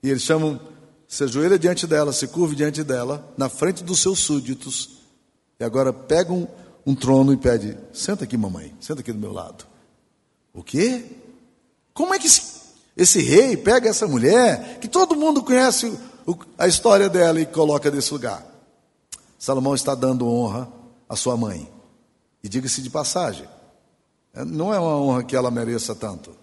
E 0.00 0.10
eles 0.10 0.22
chamam, 0.22 0.60
se 1.08 1.24
ajoelha 1.24 1.58
diante 1.58 1.88
dela, 1.88 2.12
se 2.12 2.28
curve 2.28 2.54
diante 2.54 2.84
dela, 2.84 3.34
na 3.36 3.48
frente 3.48 3.82
dos 3.82 3.98
seus 3.98 4.20
súditos 4.20 4.99
e 5.60 5.64
agora 5.64 5.92
pega 5.92 6.32
um, 6.32 6.48
um 6.86 6.94
trono 6.94 7.32
e 7.32 7.36
pede: 7.36 7.76
senta 7.92 8.24
aqui, 8.24 8.36
mamãe, 8.36 8.74
senta 8.80 9.02
aqui 9.02 9.12
do 9.12 9.18
meu 9.18 9.32
lado. 9.32 9.66
O 10.54 10.64
quê? 10.64 11.04
Como 11.92 12.14
é 12.14 12.18
que 12.18 12.26
esse, 12.26 12.42
esse 12.96 13.20
rei 13.20 13.56
pega 13.56 13.88
essa 13.88 14.08
mulher, 14.08 14.78
que 14.80 14.88
todo 14.88 15.14
mundo 15.14 15.42
conhece 15.42 15.96
o, 16.26 16.34
a 16.56 16.66
história 16.66 17.10
dela, 17.10 17.38
e 17.38 17.44
coloca 17.44 17.90
nesse 17.90 18.10
lugar? 18.12 18.44
Salomão 19.38 19.74
está 19.74 19.94
dando 19.94 20.26
honra 20.26 20.68
à 21.08 21.14
sua 21.14 21.36
mãe. 21.36 21.70
E 22.42 22.48
diga-se 22.48 22.80
de 22.80 22.88
passagem, 22.88 23.46
é, 24.32 24.44
não 24.44 24.72
é 24.72 24.78
uma 24.78 24.96
honra 24.96 25.22
que 25.22 25.36
ela 25.36 25.50
mereça 25.50 25.94
tanto. 25.94 26.34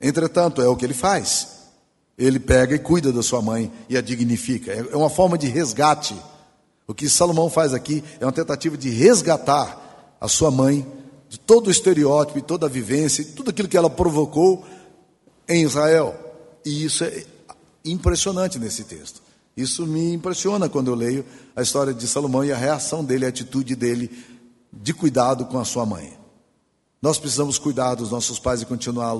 Entretanto, 0.00 0.62
é 0.62 0.68
o 0.68 0.76
que 0.76 0.84
ele 0.84 0.94
faz. 0.94 1.48
Ele 2.16 2.38
pega 2.38 2.74
e 2.74 2.78
cuida 2.78 3.12
da 3.12 3.22
sua 3.22 3.42
mãe 3.42 3.72
e 3.88 3.96
a 3.96 4.00
dignifica. 4.00 4.72
É, 4.72 4.78
é 4.78 4.96
uma 4.96 5.10
forma 5.10 5.36
de 5.36 5.48
resgate. 5.48 6.16
O 6.86 6.94
que 6.94 7.08
Salomão 7.08 7.50
faz 7.50 7.74
aqui 7.74 8.02
é 8.20 8.24
uma 8.24 8.32
tentativa 8.32 8.76
de 8.76 8.90
resgatar 8.90 10.16
a 10.20 10.28
sua 10.28 10.50
mãe 10.50 10.86
de 11.28 11.38
todo 11.38 11.66
o 11.66 11.70
estereótipo 11.70 12.38
e 12.38 12.42
toda 12.42 12.66
a 12.66 12.68
vivência, 12.68 13.24
tudo 13.34 13.50
aquilo 13.50 13.68
que 13.68 13.76
ela 13.76 13.90
provocou 13.90 14.64
em 15.48 15.62
Israel. 15.62 16.14
E 16.64 16.84
isso 16.84 17.04
é 17.04 17.24
impressionante 17.84 18.58
nesse 18.58 18.84
texto. 18.84 19.20
Isso 19.56 19.86
me 19.86 20.12
impressiona 20.12 20.68
quando 20.68 20.88
eu 20.88 20.94
leio 20.94 21.24
a 21.54 21.62
história 21.62 21.92
de 21.92 22.06
Salomão 22.06 22.44
e 22.44 22.52
a 22.52 22.56
reação 22.56 23.04
dele, 23.04 23.24
a 23.24 23.30
atitude 23.30 23.74
dele 23.74 24.10
de 24.72 24.92
cuidado 24.92 25.46
com 25.46 25.58
a 25.58 25.64
sua 25.64 25.86
mãe. 25.86 26.16
Nós 27.00 27.18
precisamos 27.18 27.58
cuidar 27.58 27.94
dos 27.94 28.10
nossos 28.10 28.38
pais 28.38 28.62
e 28.62 28.66
continuar 28.66 29.16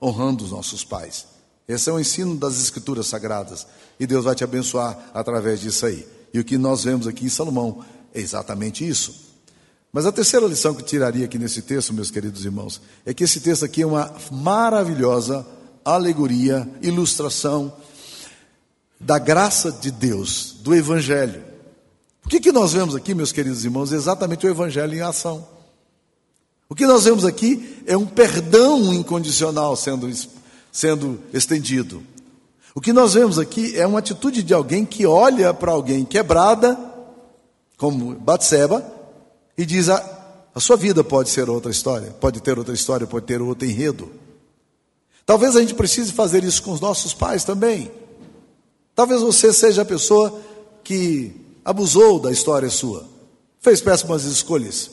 honrando 0.00 0.44
os 0.44 0.50
nossos 0.50 0.84
pais. 0.84 1.26
Esse 1.66 1.90
é 1.90 1.92
o 1.92 2.00
ensino 2.00 2.36
das 2.36 2.60
Escrituras 2.60 3.06
Sagradas. 3.06 3.66
E 3.98 4.06
Deus 4.06 4.24
vai 4.24 4.34
te 4.34 4.44
abençoar 4.44 5.10
através 5.12 5.60
disso 5.60 5.86
aí. 5.86 6.06
E 6.32 6.38
o 6.38 6.44
que 6.44 6.58
nós 6.58 6.84
vemos 6.84 7.06
aqui 7.06 7.24
em 7.24 7.28
Salomão 7.28 7.84
é 8.14 8.20
exatamente 8.20 8.86
isso. 8.86 9.28
Mas 9.92 10.04
a 10.06 10.12
terceira 10.12 10.46
lição 10.46 10.74
que 10.74 10.82
tiraria 10.82 11.24
aqui 11.24 11.38
nesse 11.38 11.62
texto, 11.62 11.94
meus 11.94 12.10
queridos 12.10 12.44
irmãos, 12.44 12.80
é 13.06 13.14
que 13.14 13.24
esse 13.24 13.40
texto 13.40 13.64
aqui 13.64 13.82
é 13.82 13.86
uma 13.86 14.14
maravilhosa 14.30 15.46
alegoria, 15.84 16.68
ilustração 16.82 17.72
da 19.00 19.18
graça 19.18 19.72
de 19.72 19.90
Deus, 19.90 20.56
do 20.60 20.74
Evangelho. 20.74 21.42
O 22.24 22.28
que, 22.28 22.40
que 22.40 22.52
nós 22.52 22.72
vemos 22.72 22.94
aqui, 22.94 23.14
meus 23.14 23.32
queridos 23.32 23.64
irmãos? 23.64 23.92
Exatamente 23.92 24.46
o 24.46 24.50
Evangelho 24.50 24.94
em 24.94 25.00
ação. 25.00 25.48
O 26.68 26.74
que 26.74 26.86
nós 26.86 27.04
vemos 27.04 27.24
aqui 27.24 27.82
é 27.86 27.96
um 27.96 28.04
perdão 28.04 28.92
incondicional 28.92 29.74
sendo, 29.74 30.10
sendo 30.70 31.18
estendido. 31.32 32.02
O 32.78 32.80
que 32.80 32.92
nós 32.92 33.14
vemos 33.14 33.40
aqui 33.40 33.76
é 33.76 33.84
uma 33.84 33.98
atitude 33.98 34.40
de 34.40 34.54
alguém 34.54 34.84
que 34.84 35.04
olha 35.04 35.52
para 35.52 35.72
alguém 35.72 36.04
quebrada, 36.04 36.78
como 37.76 38.14
Batseba, 38.14 38.86
e 39.56 39.66
diz: 39.66 39.88
ah, 39.88 40.48
a 40.54 40.60
sua 40.60 40.76
vida 40.76 41.02
pode 41.02 41.28
ser 41.28 41.50
outra 41.50 41.72
história, 41.72 42.14
pode 42.20 42.40
ter 42.40 42.56
outra 42.56 42.72
história, 42.72 43.04
pode 43.04 43.26
ter 43.26 43.42
outro 43.42 43.66
enredo. 43.66 44.08
Talvez 45.26 45.56
a 45.56 45.60
gente 45.60 45.74
precise 45.74 46.12
fazer 46.12 46.44
isso 46.44 46.62
com 46.62 46.70
os 46.70 46.80
nossos 46.80 47.12
pais 47.12 47.42
também. 47.42 47.90
Talvez 48.94 49.22
você 49.22 49.52
seja 49.52 49.82
a 49.82 49.84
pessoa 49.84 50.40
que 50.84 51.34
abusou 51.64 52.20
da 52.20 52.30
história 52.30 52.70
sua, 52.70 53.04
fez 53.58 53.80
péssimas 53.80 54.22
escolhas, 54.22 54.88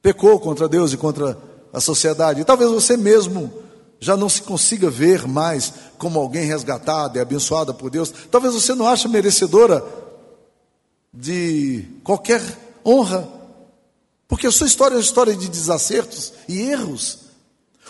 pecou 0.00 0.40
contra 0.40 0.66
Deus 0.66 0.94
e 0.94 0.96
contra 0.96 1.36
a 1.70 1.82
sociedade. 1.82 2.46
Talvez 2.46 2.70
você 2.70 2.96
mesmo 2.96 3.67
já 4.00 4.16
não 4.16 4.28
se 4.28 4.42
consiga 4.42 4.90
ver 4.90 5.26
mais 5.26 5.72
como 5.98 6.18
alguém 6.18 6.44
resgatada 6.44 7.18
e 7.18 7.20
abençoada 7.20 7.74
por 7.74 7.90
Deus. 7.90 8.12
Talvez 8.30 8.54
você 8.54 8.74
não 8.74 8.86
ache 8.86 9.08
merecedora 9.08 9.84
de 11.12 11.84
qualquer 12.04 12.42
honra, 12.84 13.28
porque 14.26 14.46
a 14.46 14.52
sua 14.52 14.66
história 14.66 14.94
é 14.94 14.98
uma 14.98 15.02
história 15.02 15.34
de 15.34 15.48
desacertos 15.48 16.32
e 16.48 16.60
erros. 16.60 17.18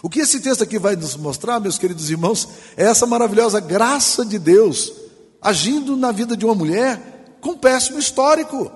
O 0.03 0.09
que 0.09 0.21
esse 0.21 0.40
texto 0.40 0.62
aqui 0.62 0.79
vai 0.79 0.94
nos 0.97 1.16
mostrar, 1.16 1.61
meus 1.61 1.77
queridos 1.77 2.09
irmãos, 2.09 2.49
é 2.77 2.85
essa 2.85 3.07
maravilhosa 3.07 3.61
graça 3.61 4.25
de 4.25 4.38
Deus 4.38 4.92
agindo 5.40 5.97
na 5.97 6.12
vida 6.12 6.37
de 6.37 6.44
uma 6.44 6.55
mulher 6.55 7.37
com 7.40 7.57
péssimo 7.57 7.99
histórico. 7.99 8.71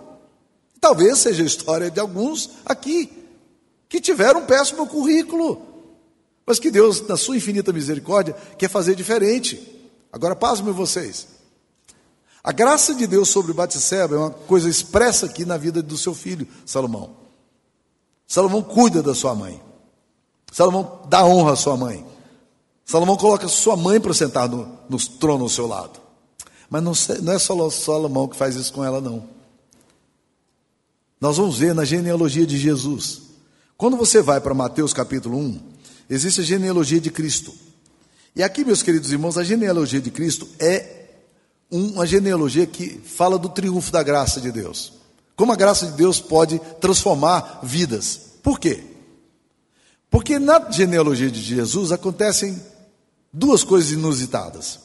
Talvez 0.80 1.18
seja 1.18 1.42
a 1.42 1.46
história 1.46 1.90
de 1.90 2.00
alguns 2.00 2.50
aqui 2.64 3.10
que 3.88 4.00
tiveram 4.00 4.40
um 4.40 4.46
péssimo 4.46 4.86
currículo, 4.86 5.60
mas 6.46 6.58
que 6.58 6.70
Deus, 6.70 7.00
na 7.06 7.16
sua 7.16 7.36
infinita 7.36 7.72
misericórdia, 7.72 8.34
quer 8.58 8.68
fazer 8.68 8.94
diferente. 8.94 9.60
Agora, 10.12 10.34
pasmem 10.34 10.72
vocês. 10.72 11.28
A 12.42 12.50
graça 12.50 12.94
de 12.94 13.06
Deus 13.06 13.28
sobre 13.28 13.52
Batseba 13.52 14.16
é 14.16 14.18
uma 14.18 14.30
coisa 14.30 14.68
expressa 14.68 15.26
aqui 15.26 15.44
na 15.44 15.56
vida 15.56 15.80
do 15.80 15.96
seu 15.96 16.14
filho, 16.14 16.46
Salomão. 16.66 17.10
Salomão 18.26 18.62
cuida 18.62 19.02
da 19.02 19.14
sua 19.14 19.34
mãe. 19.34 19.62
Salomão 20.50 21.02
dá 21.08 21.24
honra 21.24 21.52
à 21.52 21.56
sua 21.56 21.76
mãe. 21.76 22.04
Salomão 22.84 23.16
coloca 23.16 23.46
sua 23.46 23.76
mãe 23.76 24.00
para 24.00 24.12
sentar 24.12 24.48
no, 24.48 24.76
no 24.88 24.98
trono 24.98 25.44
ao 25.44 25.48
seu 25.48 25.66
lado. 25.66 26.00
Mas 26.68 26.82
não, 26.82 26.92
não 27.22 27.32
é 27.32 27.38
só 27.38 27.70
Salomão 27.70 28.26
que 28.26 28.36
faz 28.36 28.56
isso 28.56 28.72
com 28.72 28.84
ela, 28.84 29.00
não. 29.00 29.28
Nós 31.20 31.36
vamos 31.36 31.58
ver 31.58 31.74
na 31.74 31.84
genealogia 31.84 32.44
de 32.44 32.58
Jesus. 32.58 33.22
Quando 33.76 33.96
você 33.96 34.20
vai 34.20 34.40
para 34.40 34.52
Mateus 34.52 34.92
capítulo 34.92 35.38
1, 35.38 35.71
existe 36.14 36.40
a 36.40 36.44
genealogia 36.44 37.00
de 37.00 37.10
Cristo. 37.10 37.52
E 38.34 38.42
aqui, 38.42 38.64
meus 38.64 38.82
queridos 38.82 39.12
irmãos, 39.12 39.36
a 39.36 39.44
genealogia 39.44 40.00
de 40.00 40.10
Cristo 40.10 40.48
é 40.58 41.02
uma 41.70 42.06
genealogia 42.06 42.66
que 42.66 43.00
fala 43.04 43.38
do 43.38 43.48
triunfo 43.48 43.90
da 43.90 44.02
graça 44.02 44.40
de 44.40 44.52
Deus. 44.52 44.92
Como 45.34 45.52
a 45.52 45.56
graça 45.56 45.86
de 45.86 45.92
Deus 45.92 46.20
pode 46.20 46.60
transformar 46.80 47.60
vidas. 47.62 48.20
Por 48.42 48.60
quê? 48.60 48.84
Porque 50.10 50.38
na 50.38 50.70
genealogia 50.70 51.30
de 51.30 51.40
Jesus 51.40 51.90
acontecem 51.92 52.60
duas 53.32 53.64
coisas 53.64 53.92
inusitadas. 53.92 54.78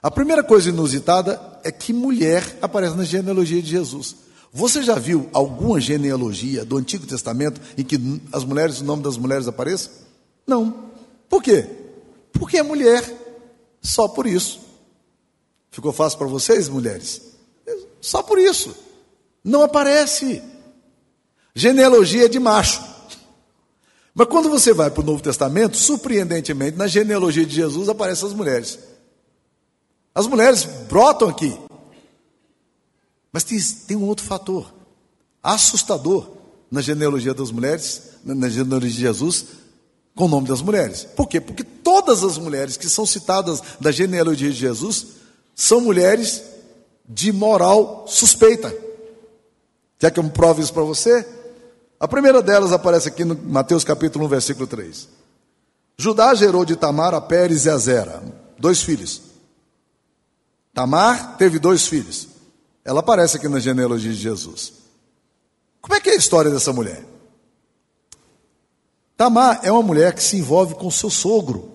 A 0.00 0.10
primeira 0.10 0.44
coisa 0.44 0.68
inusitada 0.68 1.40
é 1.64 1.72
que 1.72 1.92
mulher 1.92 2.56
aparece 2.62 2.96
na 2.96 3.02
genealogia 3.02 3.60
de 3.60 3.68
Jesus. 3.68 4.14
Você 4.52 4.82
já 4.82 4.94
viu 4.94 5.28
alguma 5.32 5.80
genealogia 5.80 6.64
do 6.64 6.76
Antigo 6.76 7.06
Testamento 7.06 7.60
em 7.76 7.82
que 7.82 8.00
as 8.32 8.44
mulheres, 8.44 8.80
o 8.80 8.84
nome 8.84 9.02
das 9.02 9.16
mulheres 9.16 9.48
apareça? 9.48 10.07
Não. 10.48 10.90
Por 11.28 11.42
quê? 11.42 11.68
Porque 12.32 12.56
é 12.56 12.62
mulher. 12.62 13.04
Só 13.82 14.08
por 14.08 14.26
isso. 14.26 14.60
Ficou 15.70 15.92
fácil 15.92 16.18
para 16.18 16.26
vocês, 16.26 16.68
mulheres? 16.68 17.20
Só 18.00 18.22
por 18.22 18.38
isso. 18.38 18.74
Não 19.44 19.62
aparece. 19.62 20.42
Genealogia 21.54 22.24
é 22.24 22.28
de 22.28 22.40
macho. 22.40 22.82
Mas 24.14 24.26
quando 24.26 24.48
você 24.48 24.72
vai 24.72 24.90
para 24.90 25.02
o 25.02 25.06
Novo 25.06 25.22
Testamento, 25.22 25.76
surpreendentemente, 25.76 26.76
na 26.76 26.86
genealogia 26.86 27.44
de 27.44 27.54
Jesus 27.54 27.88
aparecem 27.88 28.26
as 28.26 28.34
mulheres. 28.34 28.78
As 30.14 30.26
mulheres 30.26 30.64
brotam 30.88 31.28
aqui. 31.28 31.56
Mas 33.30 33.44
tem, 33.44 33.58
tem 33.86 33.96
um 33.96 34.06
outro 34.06 34.24
fator 34.24 34.72
assustador 35.42 36.26
na 36.70 36.80
genealogia 36.80 37.34
das 37.34 37.50
mulheres, 37.50 38.02
na 38.24 38.48
genealogia 38.48 38.90
de 38.90 39.00
Jesus, 39.00 39.44
com 40.18 40.24
o 40.24 40.28
nome 40.28 40.48
das 40.48 40.60
mulheres. 40.60 41.04
Por 41.04 41.28
quê? 41.28 41.40
Porque 41.40 41.62
todas 41.62 42.24
as 42.24 42.36
mulheres 42.38 42.76
que 42.76 42.88
são 42.88 43.06
citadas 43.06 43.62
na 43.78 43.92
genealogia 43.92 44.50
de 44.50 44.56
Jesus 44.56 45.06
são 45.54 45.80
mulheres 45.80 46.42
de 47.08 47.30
moral 47.30 48.04
suspeita. 48.08 48.74
Quer 49.96 50.10
que 50.10 50.18
eu 50.18 50.28
prove 50.28 50.60
isso 50.60 50.74
para 50.74 50.82
você? 50.82 51.24
A 52.00 52.08
primeira 52.08 52.42
delas 52.42 52.72
aparece 52.72 53.06
aqui 53.06 53.24
no 53.24 53.36
Mateus 53.36 53.84
capítulo 53.84 54.24
1, 54.24 54.28
versículo 54.28 54.66
3. 54.66 55.08
Judá 55.96 56.34
gerou 56.34 56.64
de 56.64 56.74
Tamar 56.74 57.14
a 57.14 57.20
Pérez 57.20 57.66
e 57.66 57.70
a 57.70 57.78
Zera, 57.78 58.20
dois 58.58 58.82
filhos. 58.82 59.22
Tamar 60.74 61.36
teve 61.36 61.60
dois 61.60 61.86
filhos. 61.86 62.26
Ela 62.84 62.98
aparece 63.00 63.36
aqui 63.36 63.46
na 63.46 63.60
genealogia 63.60 64.10
de 64.10 64.18
Jesus. 64.18 64.72
Como 65.80 65.94
é 65.94 66.00
que 66.00 66.10
é 66.10 66.14
a 66.14 66.16
história 66.16 66.50
dessa 66.50 66.72
mulher? 66.72 67.04
Tamar 69.18 69.62
é 69.64 69.72
uma 69.72 69.82
mulher 69.82 70.14
que 70.14 70.22
se 70.22 70.36
envolve 70.36 70.76
com 70.76 70.88
seu 70.92 71.10
sogro. 71.10 71.72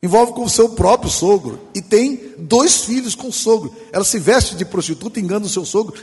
Envolve 0.00 0.32
com 0.32 0.44
o 0.44 0.48
seu 0.48 0.68
próprio 0.68 1.10
sogro. 1.10 1.58
E 1.74 1.82
tem 1.82 2.36
dois 2.38 2.84
filhos 2.84 3.16
com 3.16 3.26
o 3.26 3.32
sogro. 3.32 3.74
Ela 3.90 4.04
se 4.04 4.20
veste 4.20 4.54
de 4.54 4.64
prostituta, 4.64 5.18
engana 5.18 5.46
o 5.46 5.48
seu 5.48 5.64
sogro. 5.64 6.00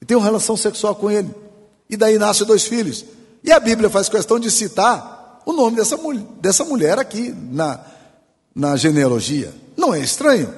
E 0.00 0.04
tem 0.04 0.16
uma 0.16 0.24
relação 0.24 0.56
sexual 0.56 0.94
com 0.94 1.10
ele. 1.10 1.28
E 1.90 1.96
daí 1.96 2.20
nascem 2.20 2.46
dois 2.46 2.66
filhos. 2.68 3.04
E 3.42 3.50
a 3.50 3.58
Bíblia 3.58 3.90
faz 3.90 4.08
questão 4.08 4.38
de 4.38 4.48
citar 4.48 5.42
o 5.44 5.52
nome 5.52 5.76
dessa, 5.76 5.98
dessa 6.40 6.64
mulher 6.64 7.00
aqui 7.00 7.34
na, 7.50 7.80
na 8.54 8.76
genealogia. 8.76 9.52
Não 9.76 9.92
é 9.92 9.98
estranho? 9.98 10.54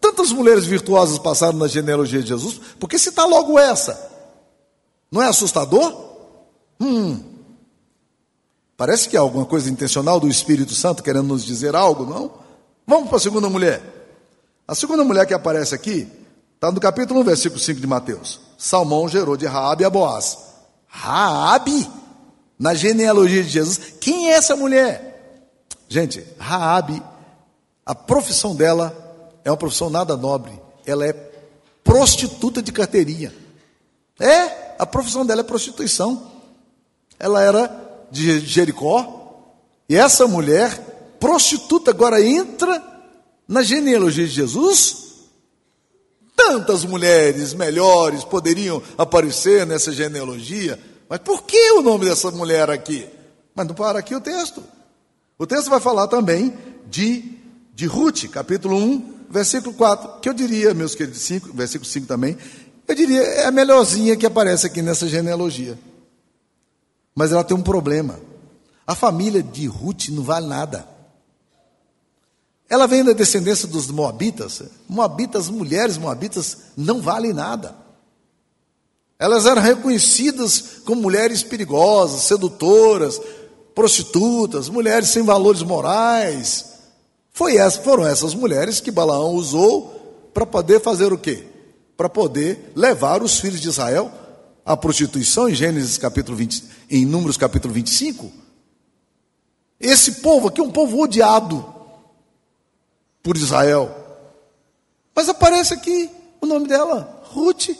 Tantas 0.00 0.32
mulheres 0.32 0.64
virtuosas 0.64 1.18
passaram 1.18 1.58
na 1.58 1.68
genealogia 1.68 2.22
de 2.22 2.28
Jesus, 2.28 2.58
por 2.80 2.88
que 2.88 2.98
citar 2.98 3.28
logo 3.28 3.58
essa? 3.58 4.10
Não 5.12 5.22
é 5.22 5.28
assustador? 5.28 6.13
Hum. 6.80 7.20
Parece 8.76 9.08
que 9.08 9.16
é 9.16 9.18
alguma 9.18 9.46
coisa 9.46 9.70
intencional 9.70 10.18
do 10.18 10.28
Espírito 10.28 10.74
Santo 10.74 11.02
querendo 11.02 11.28
nos 11.28 11.44
dizer 11.44 11.76
algo, 11.76 12.04
não? 12.04 12.32
Vamos 12.86 13.08
para 13.08 13.18
a 13.18 13.20
segunda 13.20 13.48
mulher. 13.48 13.82
A 14.66 14.74
segunda 14.74 15.04
mulher 15.04 15.26
que 15.26 15.34
aparece 15.34 15.74
aqui 15.74 16.08
está 16.54 16.72
no 16.72 16.80
capítulo 16.80 17.20
1, 17.20 17.24
versículo 17.24 17.60
5 17.60 17.80
de 17.80 17.86
Mateus. 17.86 18.40
Salmão 18.58 19.08
gerou 19.08 19.36
de 19.36 19.46
Raabe 19.46 19.84
a 19.84 19.90
Boaz. 19.90 20.38
Raabe? 20.86 21.88
na 22.58 22.74
genealogia 22.74 23.42
de 23.42 23.50
Jesus. 23.50 23.78
Quem 24.00 24.30
é 24.30 24.34
essa 24.34 24.56
mulher? 24.56 25.42
Gente, 25.88 26.24
Raabe, 26.38 27.02
a 27.84 27.94
profissão 27.94 28.54
dela 28.54 28.96
é 29.44 29.50
uma 29.50 29.56
profissão 29.56 29.90
nada 29.90 30.16
nobre. 30.16 30.58
Ela 30.86 31.06
é 31.06 31.12
prostituta 31.82 32.62
de 32.62 32.72
carteirinha. 32.72 33.32
É, 34.18 34.74
a 34.78 34.86
profissão 34.86 35.26
dela 35.26 35.40
é 35.40 35.44
prostituição. 35.44 36.32
Ela 37.18 37.42
era 37.42 38.06
de 38.10 38.40
Jericó, 38.40 39.24
e 39.88 39.96
essa 39.96 40.26
mulher, 40.26 41.16
prostituta, 41.20 41.90
agora 41.90 42.22
entra 42.22 42.82
na 43.46 43.62
genealogia 43.62 44.26
de 44.26 44.32
Jesus. 44.32 45.04
Tantas 46.36 46.84
mulheres 46.84 47.54
melhores 47.54 48.24
poderiam 48.24 48.82
aparecer 48.98 49.66
nessa 49.66 49.92
genealogia, 49.92 50.80
mas 51.08 51.18
por 51.20 51.44
que 51.44 51.72
o 51.72 51.82
nome 51.82 52.06
dessa 52.06 52.30
mulher 52.30 52.70
aqui? 52.70 53.06
Mas 53.54 53.66
não 53.66 53.74
para 53.74 53.98
aqui 53.98 54.14
o 54.14 54.20
texto. 54.20 54.62
O 55.38 55.46
texto 55.46 55.70
vai 55.70 55.80
falar 55.80 56.08
também 56.08 56.52
de, 56.88 57.24
de 57.74 57.86
Ruth, 57.86 58.24
capítulo 58.30 58.76
1, 58.76 59.14
versículo 59.30 59.74
4, 59.74 60.20
que 60.20 60.28
eu 60.28 60.34
diria, 60.34 60.74
meus 60.74 60.94
queridos, 60.94 61.20
5, 61.20 61.52
versículo 61.52 61.88
5 61.88 62.06
também, 62.06 62.36
eu 62.86 62.94
diria, 62.94 63.20
é 63.20 63.46
a 63.46 63.50
melhorzinha 63.50 64.16
que 64.16 64.26
aparece 64.26 64.66
aqui 64.66 64.82
nessa 64.82 65.08
genealogia. 65.08 65.78
Mas 67.14 67.32
ela 67.32 67.44
tem 67.44 67.56
um 67.56 67.62
problema. 67.62 68.18
A 68.86 68.94
família 68.94 69.42
de 69.42 69.66
Ruth 69.66 70.08
não 70.08 70.22
vale 70.22 70.46
nada. 70.46 70.88
Ela 72.68 72.86
vem 72.86 73.04
da 73.04 73.12
descendência 73.12 73.68
dos 73.68 73.88
Moabitas. 73.88 74.62
Moabitas, 74.88 75.48
mulheres 75.48 75.96
Moabitas, 75.96 76.58
não 76.76 77.00
valem 77.00 77.32
nada. 77.32 77.76
Elas 79.18 79.46
eram 79.46 79.62
reconhecidas 79.62 80.80
como 80.84 81.02
mulheres 81.02 81.42
perigosas, 81.42 82.22
sedutoras, 82.22 83.20
prostitutas, 83.74 84.68
mulheres 84.68 85.08
sem 85.08 85.22
valores 85.22 85.62
morais. 85.62 86.64
Foi 87.32 87.56
essa, 87.56 87.80
foram 87.80 88.06
essas 88.06 88.34
mulheres 88.34 88.80
que 88.80 88.90
Balaão 88.90 89.34
usou 89.34 90.30
para 90.32 90.44
poder 90.44 90.80
fazer 90.80 91.12
o 91.12 91.18
quê? 91.18 91.46
Para 91.96 92.08
poder 92.08 92.72
levar 92.74 93.22
os 93.22 93.38
filhos 93.38 93.60
de 93.60 93.68
Israel 93.68 94.10
à 94.64 94.76
prostituição 94.76 95.48
em 95.48 95.54
Gênesis 95.54 95.98
capítulo 95.98 96.36
20, 96.36 96.64
em 96.90 97.04
Números 97.04 97.36
capítulo 97.36 97.74
25. 97.74 98.32
Esse 99.78 100.12
povo 100.12 100.48
aqui 100.48 100.60
é 100.60 100.64
um 100.64 100.70
povo 100.70 100.98
odiado 101.00 101.64
por 103.22 103.36
Israel. 103.36 103.94
Mas 105.14 105.28
aparece 105.28 105.74
aqui 105.74 106.10
o 106.40 106.46
nome 106.46 106.66
dela, 106.66 107.22
Ruth. 107.32 107.70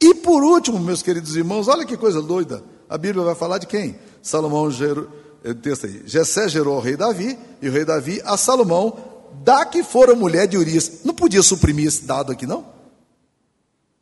E 0.00 0.14
por 0.14 0.44
último, 0.44 0.78
meus 0.78 1.02
queridos 1.02 1.34
irmãos, 1.34 1.66
olha 1.66 1.84
que 1.84 1.96
coisa 1.96 2.22
doida. 2.22 2.62
A 2.88 2.96
Bíblia 2.96 3.24
vai 3.24 3.34
falar 3.34 3.58
de 3.58 3.66
quem? 3.66 3.98
Salomão 4.22 4.70
gerou, 4.70 5.08
eh, 5.42 5.52
texto 5.54 5.86
aí. 5.86 6.02
Jessé 6.06 6.48
gerou 6.48 6.76
ao 6.76 6.80
rei 6.80 6.96
Davi, 6.96 7.36
e 7.60 7.68
o 7.68 7.72
rei 7.72 7.84
Davi 7.84 8.22
a 8.24 8.36
Salomão, 8.36 8.96
da 9.42 9.66
que 9.66 9.82
fora 9.82 10.14
mulher 10.14 10.46
de 10.46 10.56
Urias. 10.56 11.00
Não 11.04 11.12
podia 11.12 11.42
suprimir 11.42 11.88
esse 11.88 12.04
dado 12.04 12.30
aqui, 12.30 12.46
não? 12.46 12.77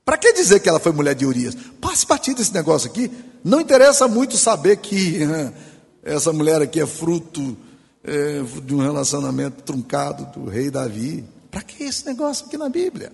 Para 0.06 0.16
que 0.16 0.32
dizer 0.32 0.60
que 0.60 0.68
ela 0.68 0.78
foi 0.78 0.92
mulher 0.92 1.16
de 1.16 1.26
Urias? 1.26 1.56
Passe 1.80 2.06
partido 2.06 2.36
desse 2.36 2.54
negócio 2.54 2.88
aqui. 2.88 3.10
Não 3.42 3.60
interessa 3.60 4.06
muito 4.06 4.36
saber 4.36 4.76
que 4.76 5.18
essa 6.00 6.32
mulher 6.32 6.62
aqui 6.62 6.80
é 6.80 6.86
fruto 6.86 7.58
é, 8.04 8.40
de 8.62 8.72
um 8.72 8.78
relacionamento 8.78 9.64
truncado 9.64 10.26
do 10.26 10.48
rei 10.48 10.70
Davi. 10.70 11.24
Para 11.50 11.60
que 11.60 11.82
esse 11.82 12.06
negócio 12.06 12.46
aqui 12.46 12.56
na 12.56 12.68
Bíblia? 12.68 13.12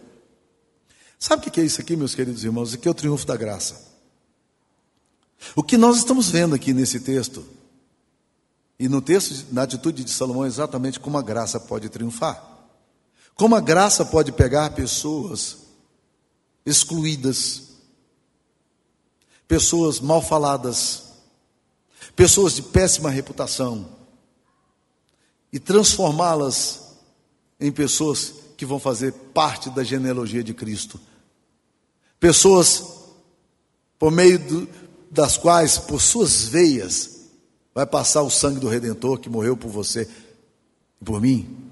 Sabe 1.18 1.48
o 1.48 1.50
que 1.50 1.62
é 1.62 1.64
isso 1.64 1.80
aqui, 1.80 1.96
meus 1.96 2.14
queridos 2.14 2.44
irmãos? 2.44 2.68
Isso 2.68 2.76
aqui 2.76 2.86
é 2.86 2.90
o 2.90 2.94
triunfo 2.94 3.26
da 3.26 3.38
graça. 3.38 3.90
O 5.56 5.62
que 5.62 5.78
nós 5.78 5.96
estamos 5.96 6.28
vendo 6.28 6.54
aqui 6.54 6.74
nesse 6.74 7.00
texto, 7.00 7.42
e 8.78 8.86
no 8.86 9.00
texto, 9.00 9.46
na 9.50 9.62
atitude 9.62 10.04
de 10.04 10.10
Salomão, 10.10 10.44
é 10.44 10.48
exatamente 10.48 11.00
como 11.00 11.16
a 11.16 11.22
graça 11.22 11.58
pode 11.58 11.88
triunfar. 11.88 12.44
Como 13.34 13.56
a 13.56 13.60
graça 13.62 14.04
pode 14.04 14.30
pegar 14.30 14.74
pessoas 14.74 15.61
excluídas, 16.64 17.62
pessoas 19.46 20.00
mal 20.00 20.22
faladas, 20.22 21.04
pessoas 22.14 22.54
de 22.54 22.62
péssima 22.62 23.10
reputação, 23.10 23.88
e 25.52 25.58
transformá-las 25.58 26.96
em 27.60 27.70
pessoas 27.70 28.34
que 28.56 28.64
vão 28.64 28.78
fazer 28.78 29.12
parte 29.34 29.68
da 29.70 29.84
genealogia 29.84 30.42
de 30.42 30.54
Cristo. 30.54 30.98
Pessoas 32.18 32.84
por 33.98 34.10
meio 34.10 34.38
do, 34.38 34.68
das 35.10 35.36
quais, 35.36 35.78
por 35.78 36.00
suas 36.00 36.44
veias, 36.44 37.20
vai 37.74 37.86
passar 37.86 38.22
o 38.22 38.30
sangue 38.30 38.58
do 38.58 38.68
Redentor 38.68 39.18
que 39.18 39.28
morreu 39.28 39.56
por 39.56 39.70
você 39.70 40.08
e 41.00 41.04
por 41.04 41.20
mim. 41.20 41.71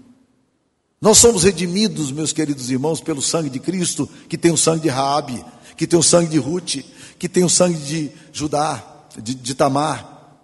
Nós 1.01 1.17
somos 1.17 1.45
redimidos, 1.45 2.13
meus 2.13 2.31
queridos 2.33 2.71
irmãos, 2.71 3.01
pelo 3.01 3.23
sangue 3.23 3.49
de 3.49 3.59
Cristo, 3.59 4.07
que 4.29 4.37
tem 4.37 4.51
o 4.51 4.57
sangue 4.57 4.83
de 4.83 4.89
Raabe, 4.89 5.43
que 5.75 5.87
tem 5.87 5.99
o 5.99 6.03
sangue 6.03 6.29
de 6.29 6.39
Ruth, 6.39 6.85
que 7.19 7.27
tem 7.27 7.43
o 7.43 7.49
sangue 7.49 7.79
de 7.79 8.11
Judá, 8.33 9.07
de, 9.17 9.35
de 9.35 9.55
Tamar, 9.55 10.37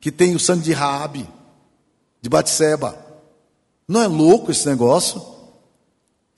que 0.00 0.12
tem 0.12 0.36
o 0.36 0.38
sangue 0.38 0.62
de 0.62 0.72
Raabe, 0.72 1.28
de 2.22 2.28
Batseba. 2.28 2.96
Não 3.88 4.00
é 4.00 4.06
louco 4.06 4.52
esse 4.52 4.68
negócio? 4.68 5.20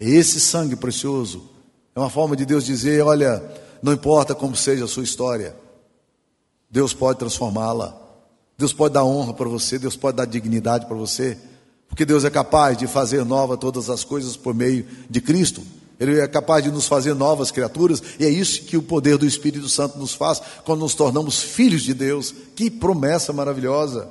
Esse 0.01 0.41
sangue 0.41 0.77
precioso 0.77 1.51
é 1.95 2.01
uma 2.01 2.11
forma 2.11 2.35
de 2.35 2.47
Deus 2.47 2.65
dizer: 2.65 3.03
olha, 3.03 3.43
não 3.83 3.93
importa 3.93 4.35
como 4.35 4.57
seja 4.57 4.87
a 4.87 4.89
sua 4.89 5.05
história, 5.05 5.55
Deus 6.71 6.95
pode 6.95 7.19
transformá-la. 7.19 7.95
Deus 8.57 8.73
pode 8.73 8.95
dar 8.95 9.05
honra 9.05 9.35
para 9.35 9.49
você, 9.51 9.79
Deus 9.79 9.97
pode 9.97 10.17
dar 10.17 10.25
dignidade 10.25 10.87
para 10.87 10.97
você, 10.97 11.37
porque 11.89 12.05
Deus 12.05 12.25
é 12.25 12.31
capaz 12.31 12.77
de 12.77 12.87
fazer 12.87 13.25
nova 13.25 13.57
todas 13.57 13.89
as 13.89 14.05
coisas 14.05 14.37
por 14.37 14.55
meio 14.55 14.87
de 15.09 15.21
Cristo. 15.21 15.63
Ele 15.99 16.21
é 16.21 16.29
capaz 16.29 16.63
de 16.63 16.71
nos 16.71 16.87
fazer 16.87 17.15
novas 17.15 17.51
criaturas, 17.51 18.03
e 18.19 18.25
é 18.25 18.29
isso 18.29 18.63
que 18.65 18.77
o 18.77 18.83
poder 18.83 19.17
do 19.17 19.27
Espírito 19.27 19.69
Santo 19.69 19.99
nos 19.99 20.15
faz 20.15 20.43
quando 20.65 20.81
nos 20.81 20.95
tornamos 20.95 21.41
filhos 21.41 21.83
de 21.83 21.95
Deus. 21.95 22.35
Que 22.55 22.71
promessa 22.71 23.33
maravilhosa! 23.33 24.09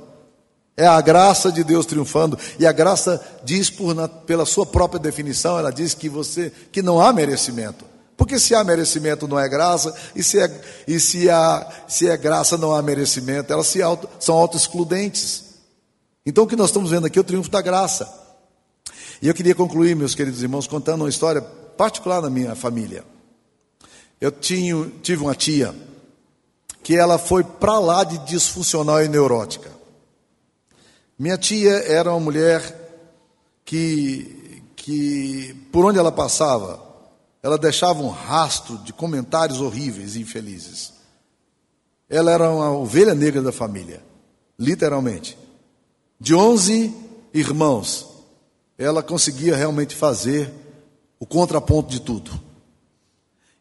É 0.76 0.86
a 0.86 1.00
graça 1.00 1.50
de 1.50 1.64
Deus 1.64 1.86
triunfando. 1.86 2.38
E 2.58 2.66
a 2.66 2.72
graça 2.72 3.24
diz 3.44 3.70
por, 3.70 3.96
pela 4.26 4.44
sua 4.44 4.66
própria 4.66 5.00
definição, 5.00 5.58
ela 5.58 5.70
diz 5.70 5.94
que 5.94 6.08
você 6.08 6.52
que 6.70 6.82
não 6.82 7.00
há 7.00 7.12
merecimento. 7.12 7.84
Porque 8.16 8.38
se 8.38 8.54
há 8.54 8.64
merecimento 8.64 9.28
não 9.28 9.38
é 9.38 9.48
graça, 9.48 9.94
e 10.14 10.22
se 10.22 10.38
é, 10.38 10.60
e 10.88 10.98
se 10.98 11.30
há, 11.30 11.66
se 11.86 12.08
é 12.08 12.16
graça 12.16 12.58
não 12.58 12.72
há 12.72 12.82
merecimento, 12.82 13.52
elas 13.52 13.66
se 13.68 13.80
auto, 13.80 14.08
são 14.18 14.34
auto-excludentes. 14.34 15.45
Então 16.26 16.42
o 16.42 16.46
que 16.46 16.56
nós 16.56 16.70
estamos 16.70 16.90
vendo 16.90 17.06
aqui 17.06 17.18
é 17.18 17.20
o 17.20 17.24
triunfo 17.24 17.48
da 17.48 17.62
graça. 17.62 18.12
E 19.22 19.28
eu 19.28 19.34
queria 19.34 19.54
concluir, 19.54 19.94
meus 19.94 20.14
queridos 20.14 20.42
irmãos, 20.42 20.66
contando 20.66 21.02
uma 21.02 21.08
história 21.08 21.40
particular 21.40 22.20
na 22.20 22.28
minha 22.28 22.56
família. 22.56 23.04
Eu 24.20 24.32
tinha, 24.32 24.90
tive 25.02 25.22
uma 25.22 25.34
tia 25.34 25.74
que 26.82 26.96
ela 26.96 27.16
foi 27.16 27.44
para 27.44 27.78
lá 27.78 28.02
de 28.02 28.18
disfuncional 28.18 29.02
e 29.02 29.08
neurótica. 29.08 29.70
Minha 31.18 31.38
tia 31.38 31.70
era 31.70 32.10
uma 32.10 32.20
mulher 32.20 32.60
que, 33.64 34.62
que, 34.74 35.54
por 35.72 35.84
onde 35.84 35.98
ela 35.98 36.12
passava, 36.12 36.80
ela 37.42 37.56
deixava 37.56 38.02
um 38.02 38.08
rastro 38.08 38.78
de 38.78 38.92
comentários 38.92 39.60
horríveis 39.60 40.16
e 40.16 40.20
infelizes. 40.20 40.92
Ela 42.08 42.32
era 42.32 42.50
uma 42.50 42.70
ovelha 42.70 43.14
negra 43.14 43.42
da 43.42 43.52
família, 43.52 44.02
literalmente. 44.58 45.36
De 46.18 46.34
onze 46.34 46.94
irmãos, 47.32 48.06
ela 48.78 49.02
conseguia 49.02 49.54
realmente 49.54 49.94
fazer 49.94 50.52
o 51.18 51.26
contraponto 51.26 51.90
de 51.90 52.00
tudo. 52.00 52.30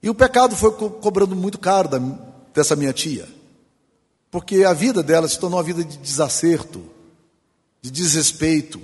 E 0.01 0.09
o 0.09 0.15
pecado 0.15 0.55
foi 0.55 0.71
co 0.71 0.89
cobrando 0.89 1.35
muito 1.35 1.57
caro 1.57 1.89
da, 1.89 1.99
dessa 2.53 2.75
minha 2.75 2.93
tia, 2.93 3.27
porque 4.29 4.63
a 4.63 4.73
vida 4.73 5.01
dela 5.01 5.27
se 5.27 5.39
tornou 5.39 5.57
uma 5.57 5.63
vida 5.63 5.83
de 5.83 5.97
desacerto, 5.97 6.83
de 7.81 7.91
desrespeito, 7.91 8.79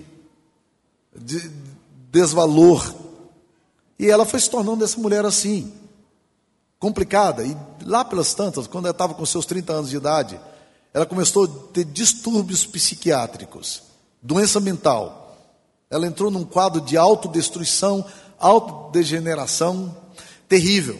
de 1.15 1.51
desvalor. 2.09 2.93
E 3.99 4.09
ela 4.09 4.25
foi 4.25 4.39
se 4.39 4.49
tornando 4.49 4.83
essa 4.83 4.99
mulher 4.99 5.25
assim, 5.25 5.71
complicada. 6.79 7.43
E 7.43 7.55
lá 7.85 8.03
pelas 8.03 8.33
tantas, 8.33 8.67
quando 8.67 8.85
ela 8.85 8.91
estava 8.91 9.13
com 9.13 9.25
seus 9.25 9.45
30 9.45 9.73
anos 9.73 9.89
de 9.89 9.97
idade, 9.97 10.39
ela 10.93 11.05
começou 11.05 11.45
a 11.45 11.73
ter 11.73 11.85
distúrbios 11.85 12.65
psiquiátricos, 12.65 13.83
doença 14.21 14.59
mental. 14.59 15.37
Ela 15.89 16.07
entrou 16.07 16.29
num 16.29 16.43
quadro 16.43 16.81
de 16.81 16.97
autodestruição, 16.97 18.05
autodegeneração 18.39 19.95
terrível. 20.47 20.99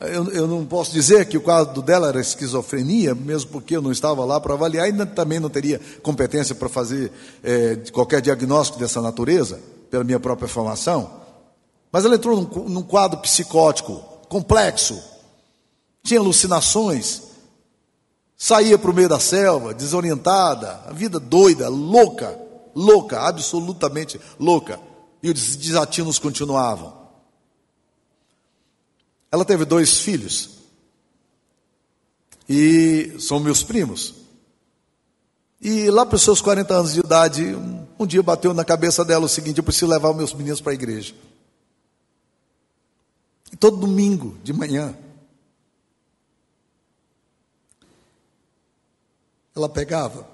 Eu, 0.00 0.30
eu, 0.32 0.46
não 0.46 0.66
posso 0.66 0.92
dizer 0.92 1.26
que 1.26 1.36
o 1.36 1.40
quadro 1.40 1.80
dela 1.80 2.08
era 2.08 2.20
esquizofrenia, 2.20 3.14
mesmo 3.14 3.50
porque 3.50 3.76
eu 3.76 3.82
não 3.82 3.92
estava 3.92 4.24
lá 4.24 4.40
para 4.40 4.52
avaliar, 4.52 4.88
e 4.88 5.06
também 5.06 5.38
não 5.40 5.48
teria 5.48 5.80
competência 6.02 6.54
para 6.54 6.68
fazer 6.68 7.10
é, 7.42 7.76
qualquer 7.92 8.20
diagnóstico 8.20 8.78
dessa 8.78 9.00
natureza, 9.00 9.60
pela 9.90 10.04
minha 10.04 10.20
própria 10.20 10.48
formação. 10.48 11.10
Mas 11.92 12.04
ela 12.04 12.16
entrou 12.16 12.36
num, 12.36 12.68
num 12.68 12.82
quadro 12.82 13.20
psicótico 13.20 14.02
complexo, 14.28 15.00
tinha 16.02 16.20
alucinações, 16.20 17.22
saía 18.36 18.78
para 18.78 18.90
o 18.90 18.94
meio 18.94 19.08
da 19.08 19.20
selva, 19.20 19.74
desorientada, 19.74 20.84
a 20.86 20.92
vida 20.92 21.18
doida, 21.18 21.68
louca, 21.68 22.38
louca, 22.74 23.20
absolutamente 23.20 24.20
louca. 24.38 24.80
E 25.22 25.30
os 25.30 25.56
desatinos 25.56 26.18
continuavam. 26.18 27.04
Ela 29.32 29.44
teve 29.44 29.64
dois 29.64 29.98
filhos. 29.98 30.50
E 32.48 33.16
são 33.18 33.40
meus 33.40 33.62
primos. 33.62 34.14
E 35.60 35.88
lá 35.90 36.04
para 36.04 36.16
os 36.16 36.22
seus 36.22 36.42
40 36.42 36.74
anos 36.74 36.92
de 36.92 37.00
idade, 37.00 37.54
um, 37.54 37.86
um 37.98 38.06
dia 38.06 38.22
bateu 38.22 38.52
na 38.52 38.64
cabeça 38.64 39.02
dela 39.02 39.24
o 39.24 39.28
seguinte: 39.28 39.58
eu 39.58 39.64
preciso 39.64 39.86
levar 39.86 40.12
meus 40.12 40.34
meninos 40.34 40.60
para 40.60 40.72
a 40.72 40.74
igreja. 40.74 41.14
E 43.50 43.56
todo 43.56 43.78
domingo 43.78 44.36
de 44.44 44.52
manhã, 44.52 44.94
ela 49.54 49.68
pegava 49.68 50.28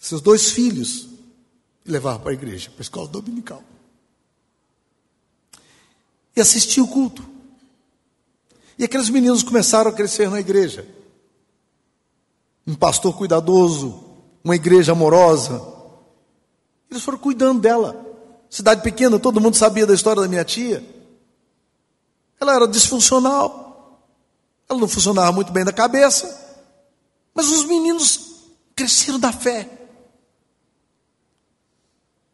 seus 0.00 0.20
dois 0.20 0.50
filhos 0.50 1.08
e 1.84 1.90
levava 1.90 2.18
para 2.18 2.30
a 2.30 2.34
igreja, 2.34 2.70
para 2.70 2.80
a 2.80 2.82
escola 2.82 3.06
dominical. 3.06 3.62
E 6.34 6.40
assistia 6.40 6.82
o 6.82 6.88
culto. 6.88 7.24
E 8.76 8.84
aqueles 8.84 9.10
meninos 9.10 9.42
começaram 9.42 9.90
a 9.90 9.94
crescer 9.94 10.28
na 10.28 10.40
igreja. 10.40 10.86
Um 12.66 12.74
pastor 12.74 13.16
cuidadoso, 13.16 14.02
uma 14.42 14.56
igreja 14.56 14.92
amorosa. 14.92 15.62
Eles 16.90 17.02
foram 17.02 17.18
cuidando 17.18 17.60
dela. 17.60 18.04
Cidade 18.50 18.82
pequena, 18.82 19.20
todo 19.20 19.40
mundo 19.40 19.56
sabia 19.56 19.86
da 19.86 19.94
história 19.94 20.22
da 20.22 20.28
minha 20.28 20.44
tia. 20.44 20.84
Ela 22.40 22.56
era 22.56 22.66
disfuncional. 22.66 24.02
Ela 24.68 24.80
não 24.80 24.88
funcionava 24.88 25.30
muito 25.30 25.52
bem 25.52 25.64
da 25.64 25.72
cabeça. 25.72 26.40
Mas 27.34 27.48
os 27.48 27.64
meninos 27.64 28.31
cresceram 28.74 29.18
da 29.18 29.32
fé. 29.32 29.68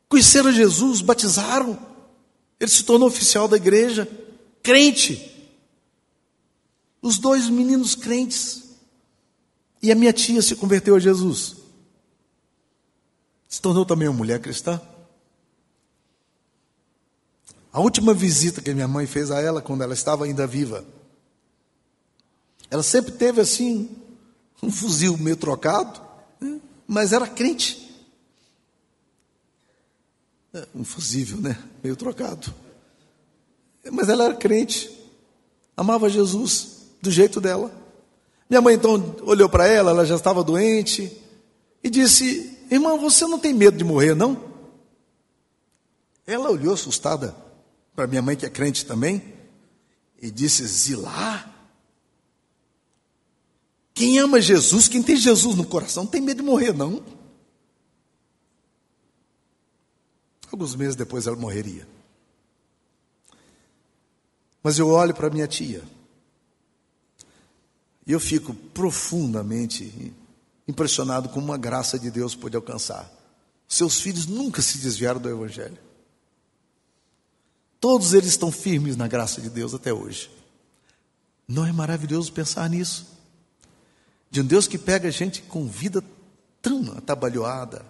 Conheceram 0.08 0.50
Jesus, 0.52 1.00
batizaram. 1.00 1.78
Ele 2.58 2.70
se 2.70 2.82
tornou 2.82 3.08
oficial 3.08 3.46
da 3.46 3.56
igreja, 3.56 4.08
crente. 4.62 5.50
Os 7.00 7.18
dois 7.18 7.48
meninos 7.48 7.94
crentes. 7.94 8.64
E 9.82 9.92
a 9.92 9.94
minha 9.94 10.12
tia 10.12 10.42
se 10.42 10.56
converteu 10.56 10.96
a 10.96 10.98
Jesus. 10.98 11.56
Se 13.48 13.60
tornou 13.60 13.86
também 13.86 14.08
uma 14.08 14.16
mulher 14.16 14.40
cristã. 14.40 14.80
A 17.72 17.80
última 17.80 18.12
visita 18.12 18.60
que 18.60 18.74
minha 18.74 18.88
mãe 18.88 19.06
fez 19.06 19.30
a 19.30 19.40
ela, 19.40 19.62
quando 19.62 19.82
ela 19.82 19.94
estava 19.94 20.24
ainda 20.24 20.46
viva, 20.46 20.84
ela 22.70 22.82
sempre 22.82 23.12
teve 23.12 23.40
assim, 23.40 23.88
um 24.62 24.70
fuzil 24.70 25.16
meio 25.16 25.36
trocado? 25.36 26.07
Mas 26.88 27.12
era 27.12 27.26
crente. 27.26 27.86
É, 30.54 30.66
um 30.74 30.82
fusível, 30.82 31.36
né? 31.38 31.62
Meio 31.84 31.94
trocado. 31.94 32.52
Mas 33.92 34.08
ela 34.08 34.24
era 34.24 34.34
crente, 34.34 34.90
amava 35.76 36.08
Jesus 36.08 36.78
do 37.02 37.10
jeito 37.10 37.40
dela. 37.40 37.70
Minha 38.48 38.62
mãe 38.62 38.74
então 38.74 39.16
olhou 39.22 39.48
para 39.48 39.66
ela, 39.66 39.90
ela 39.90 40.06
já 40.06 40.16
estava 40.16 40.42
doente, 40.42 41.14
e 41.84 41.90
disse: 41.90 42.58
Irmã, 42.70 42.96
você 42.96 43.26
não 43.26 43.38
tem 43.38 43.52
medo 43.52 43.76
de 43.76 43.84
morrer, 43.84 44.14
não? 44.14 44.48
Ela 46.26 46.50
olhou 46.50 46.72
assustada 46.72 47.36
para 47.94 48.06
minha 48.06 48.22
mãe, 48.22 48.36
que 48.36 48.46
é 48.46 48.50
crente 48.50 48.86
também, 48.86 49.34
e 50.20 50.30
disse: 50.30 50.66
Zilá? 50.66 51.57
Quem 53.98 54.16
ama 54.20 54.40
Jesus, 54.40 54.86
quem 54.86 55.02
tem 55.02 55.16
Jesus 55.16 55.56
no 55.56 55.66
coração, 55.66 56.04
não 56.04 56.10
tem 56.10 56.20
medo 56.20 56.40
de 56.40 56.48
morrer, 56.48 56.72
não. 56.72 57.02
Alguns 60.52 60.76
meses 60.76 60.94
depois 60.94 61.26
ela 61.26 61.34
morreria. 61.34 61.84
Mas 64.62 64.78
eu 64.78 64.88
olho 64.88 65.12
para 65.12 65.28
minha 65.28 65.48
tia 65.48 65.82
e 68.06 68.12
eu 68.12 68.20
fico 68.20 68.54
profundamente 68.54 70.14
impressionado 70.68 71.28
com 71.30 71.40
uma 71.40 71.58
graça 71.58 71.98
de 71.98 72.08
Deus 72.08 72.36
pode 72.36 72.54
alcançar. 72.54 73.10
Seus 73.66 74.00
filhos 74.00 74.26
nunca 74.26 74.62
se 74.62 74.78
desviaram 74.78 75.20
do 75.20 75.28
Evangelho. 75.28 75.78
Todos 77.80 78.14
eles 78.14 78.28
estão 78.28 78.52
firmes 78.52 78.96
na 78.96 79.08
graça 79.08 79.40
de 79.40 79.50
Deus 79.50 79.74
até 79.74 79.92
hoje. 79.92 80.30
Não 81.48 81.66
é 81.66 81.72
maravilhoso 81.72 82.32
pensar 82.32 82.70
nisso? 82.70 83.17
De 84.30 84.40
um 84.40 84.44
Deus 84.44 84.66
que 84.66 84.78
pega 84.78 85.08
a 85.08 85.10
gente 85.10 85.42
com 85.42 85.66
vida 85.66 86.02
tão 86.60 86.92
atabalhoada 86.96 87.84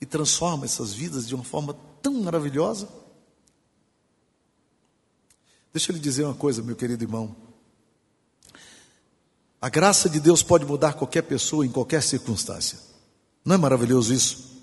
e 0.00 0.06
transforma 0.06 0.64
essas 0.64 0.92
vidas 0.92 1.26
de 1.26 1.34
uma 1.34 1.44
forma 1.44 1.76
tão 2.02 2.14
maravilhosa. 2.22 2.88
Deixa 5.72 5.90
eu 5.90 5.94
lhe 5.94 6.00
dizer 6.00 6.24
uma 6.24 6.34
coisa, 6.34 6.62
meu 6.62 6.76
querido 6.76 7.04
irmão. 7.04 7.34
A 9.60 9.68
graça 9.68 10.08
de 10.10 10.20
Deus 10.20 10.42
pode 10.42 10.66
mudar 10.66 10.92
qualquer 10.92 11.22
pessoa 11.22 11.64
em 11.64 11.70
qualquer 11.70 12.02
circunstância. 12.02 12.78
Não 13.44 13.54
é 13.54 13.58
maravilhoso 13.58 14.12
isso? 14.12 14.62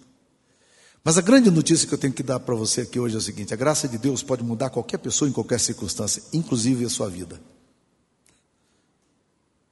Mas 1.03 1.17
a 1.17 1.21
grande 1.21 1.49
notícia 1.49 1.87
que 1.87 1.93
eu 1.93 1.97
tenho 1.97 2.13
que 2.13 2.21
dar 2.21 2.39
para 2.39 2.53
você 2.53 2.81
aqui 2.81 2.99
hoje 2.99 3.15
é 3.15 3.17
o 3.17 3.21
seguinte: 3.21 3.53
a 3.53 3.57
graça 3.57 3.87
de 3.87 3.97
Deus 3.97 4.21
pode 4.21 4.43
mudar 4.43 4.69
qualquer 4.69 4.99
pessoa 4.99 5.27
em 5.27 5.33
qualquer 5.33 5.59
circunstância, 5.59 6.21
inclusive 6.31 6.85
a 6.85 6.89
sua 6.89 7.09
vida. 7.09 7.41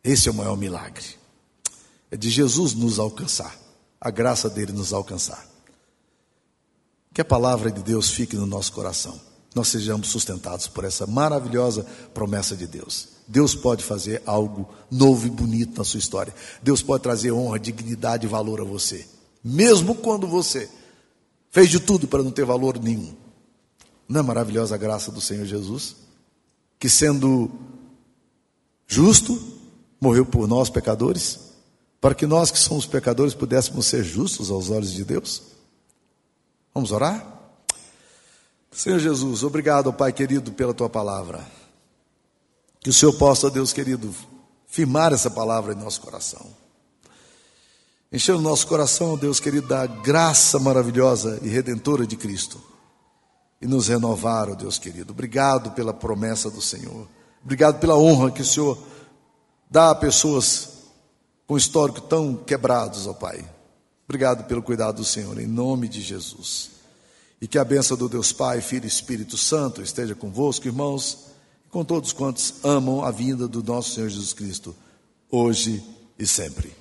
Esse 0.04 0.30
é 0.30 0.32
o 0.32 0.36
maior 0.36 0.58
milagre. 0.58 1.19
É 2.12 2.18
de 2.18 2.30
Jesus 2.30 2.74
nos 2.74 3.00
alcançar, 3.00 3.56
a 4.00 4.10
graça 4.10 4.50
dele 4.50 4.72
nos 4.72 4.94
alcançar. 4.94 5.48
Que 7.14 7.22
a 7.22 7.26
palavra 7.26 7.72
de 7.72 7.82
Deus 7.82 8.10
fique 8.10 8.36
no 8.36 8.46
nosso 8.46 8.72
coração. 8.72 9.20
Nós 9.54 9.68
sejamos 9.68 10.10
sustentados 10.10 10.68
por 10.68 10.84
essa 10.84 11.08
maravilhosa 11.08 11.86
promessa 12.14 12.56
de 12.56 12.68
Deus. 12.68 13.10
Deus 13.28 13.56
pode 13.56 13.84
fazer 13.84 14.22
algo 14.26 14.70
novo 14.90 15.28
e 15.28 15.30
bonito 15.30 15.78
na 15.78 15.84
sua 15.84 16.00
história. 16.00 16.34
Deus 16.62 16.82
pode 16.82 17.04
trazer 17.04 17.32
honra, 17.32 17.60
dignidade 17.60 18.26
e 18.26 18.30
valor 18.30 18.62
a 18.62 18.64
você. 18.64 19.08
Mesmo 19.44 19.96
quando 19.96 20.28
você 20.28 20.70
fez 21.52 21.70
de 21.70 21.80
tudo 21.80 22.08
para 22.08 22.24
não 22.24 22.32
ter 22.32 22.46
valor 22.46 22.80
nenhum. 22.80 23.14
Não 24.08 24.22
é 24.22 24.24
maravilhosa 24.24 24.76
a 24.76 24.78
graça 24.78 25.12
do 25.12 25.22
Senhor 25.22 25.46
Jesus? 25.46 25.96
Que 26.80 26.90
sendo 26.90 27.52
justo, 28.88 29.40
morreu 30.02 30.26
por 30.26 30.48
nós 30.48 30.70
pecadores, 30.70 31.40
para 32.02 32.16
que 32.16 32.26
nós 32.26 32.50
que 32.52 32.58
somos 32.58 32.86
pecadores 32.86 33.34
pudéssemos 33.34 33.86
ser 33.86 34.04
justos 34.04 34.50
aos 34.50 34.70
olhos 34.70 34.92
de 34.92 35.04
Deus? 35.04 35.42
Vamos 36.74 36.92
orar? 36.92 37.40
Senhor 38.72 39.00
Jesus, 39.00 39.44
obrigado, 39.44 39.92
Pai 39.92 40.14
querido, 40.14 40.54
pela 40.54 40.74
tua 40.74 40.90
palavra. 40.90 41.46
Que 42.80 42.90
o 42.90 42.94
Senhor 42.94 43.12
possa, 43.14 43.50
Deus 43.50 43.74
querido, 43.74 44.16
firmar 44.66 45.12
essa 45.12 45.30
palavra 45.30 45.74
em 45.74 45.76
nosso 45.76 46.00
coração. 46.00 46.48
Encher 48.12 48.36
o 48.36 48.42
nosso 48.42 48.66
coração, 48.68 49.18
Deus 49.18 49.40
querido, 49.40 49.68
da 49.68 49.86
graça 49.86 50.58
maravilhosa 50.58 51.40
e 51.44 51.50
redentora 51.50 52.08
de 52.08 52.16
Cristo. 52.16 52.62
E 53.62 53.68
nos 53.68 53.90
renovar, 53.90 54.56
Deus 54.56 54.80
querido. 54.80 55.12
Obrigado 55.12 55.72
pela 55.72 55.94
promessa 55.94 56.50
do 56.50 56.62
Senhor. 56.62 57.06
Obrigado 57.44 57.80
pela 57.80 57.98
honra 57.98 58.32
que 58.32 58.42
o 58.42 58.46
Senhor 58.46 58.78
dá 59.70 59.92
a 59.92 59.96
pessoas 59.96 60.79
com 61.50 61.58
histórico 61.58 62.00
tão 62.00 62.36
quebrados, 62.36 63.08
ó 63.08 63.14
Pai. 63.14 63.44
Obrigado 64.08 64.44
pelo 64.44 64.62
cuidado 64.62 64.98
do 64.98 65.04
Senhor, 65.04 65.36
em 65.40 65.48
nome 65.48 65.88
de 65.88 66.00
Jesus. 66.00 66.70
E 67.42 67.48
que 67.48 67.58
a 67.58 67.66
benção 67.66 67.98
do 67.98 68.08
Deus 68.08 68.32
Pai, 68.32 68.62
Filho 68.62 68.86
e 68.86 68.88
Espírito 68.88 69.36
Santo 69.36 69.82
esteja 69.82 70.14
convosco, 70.14 70.68
irmãos 70.68 71.26
com 71.72 71.84
todos 71.84 72.14
quantos 72.14 72.54
amam 72.64 73.04
a 73.04 73.10
vinda 73.10 73.48
do 73.48 73.64
nosso 73.64 73.96
Senhor 73.96 74.10
Jesus 74.10 74.32
Cristo, 74.32 74.76
hoje 75.30 75.84
e 76.20 76.28
sempre. 76.28 76.72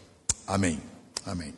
Amém. 0.46 0.82
Amém. 1.24 1.54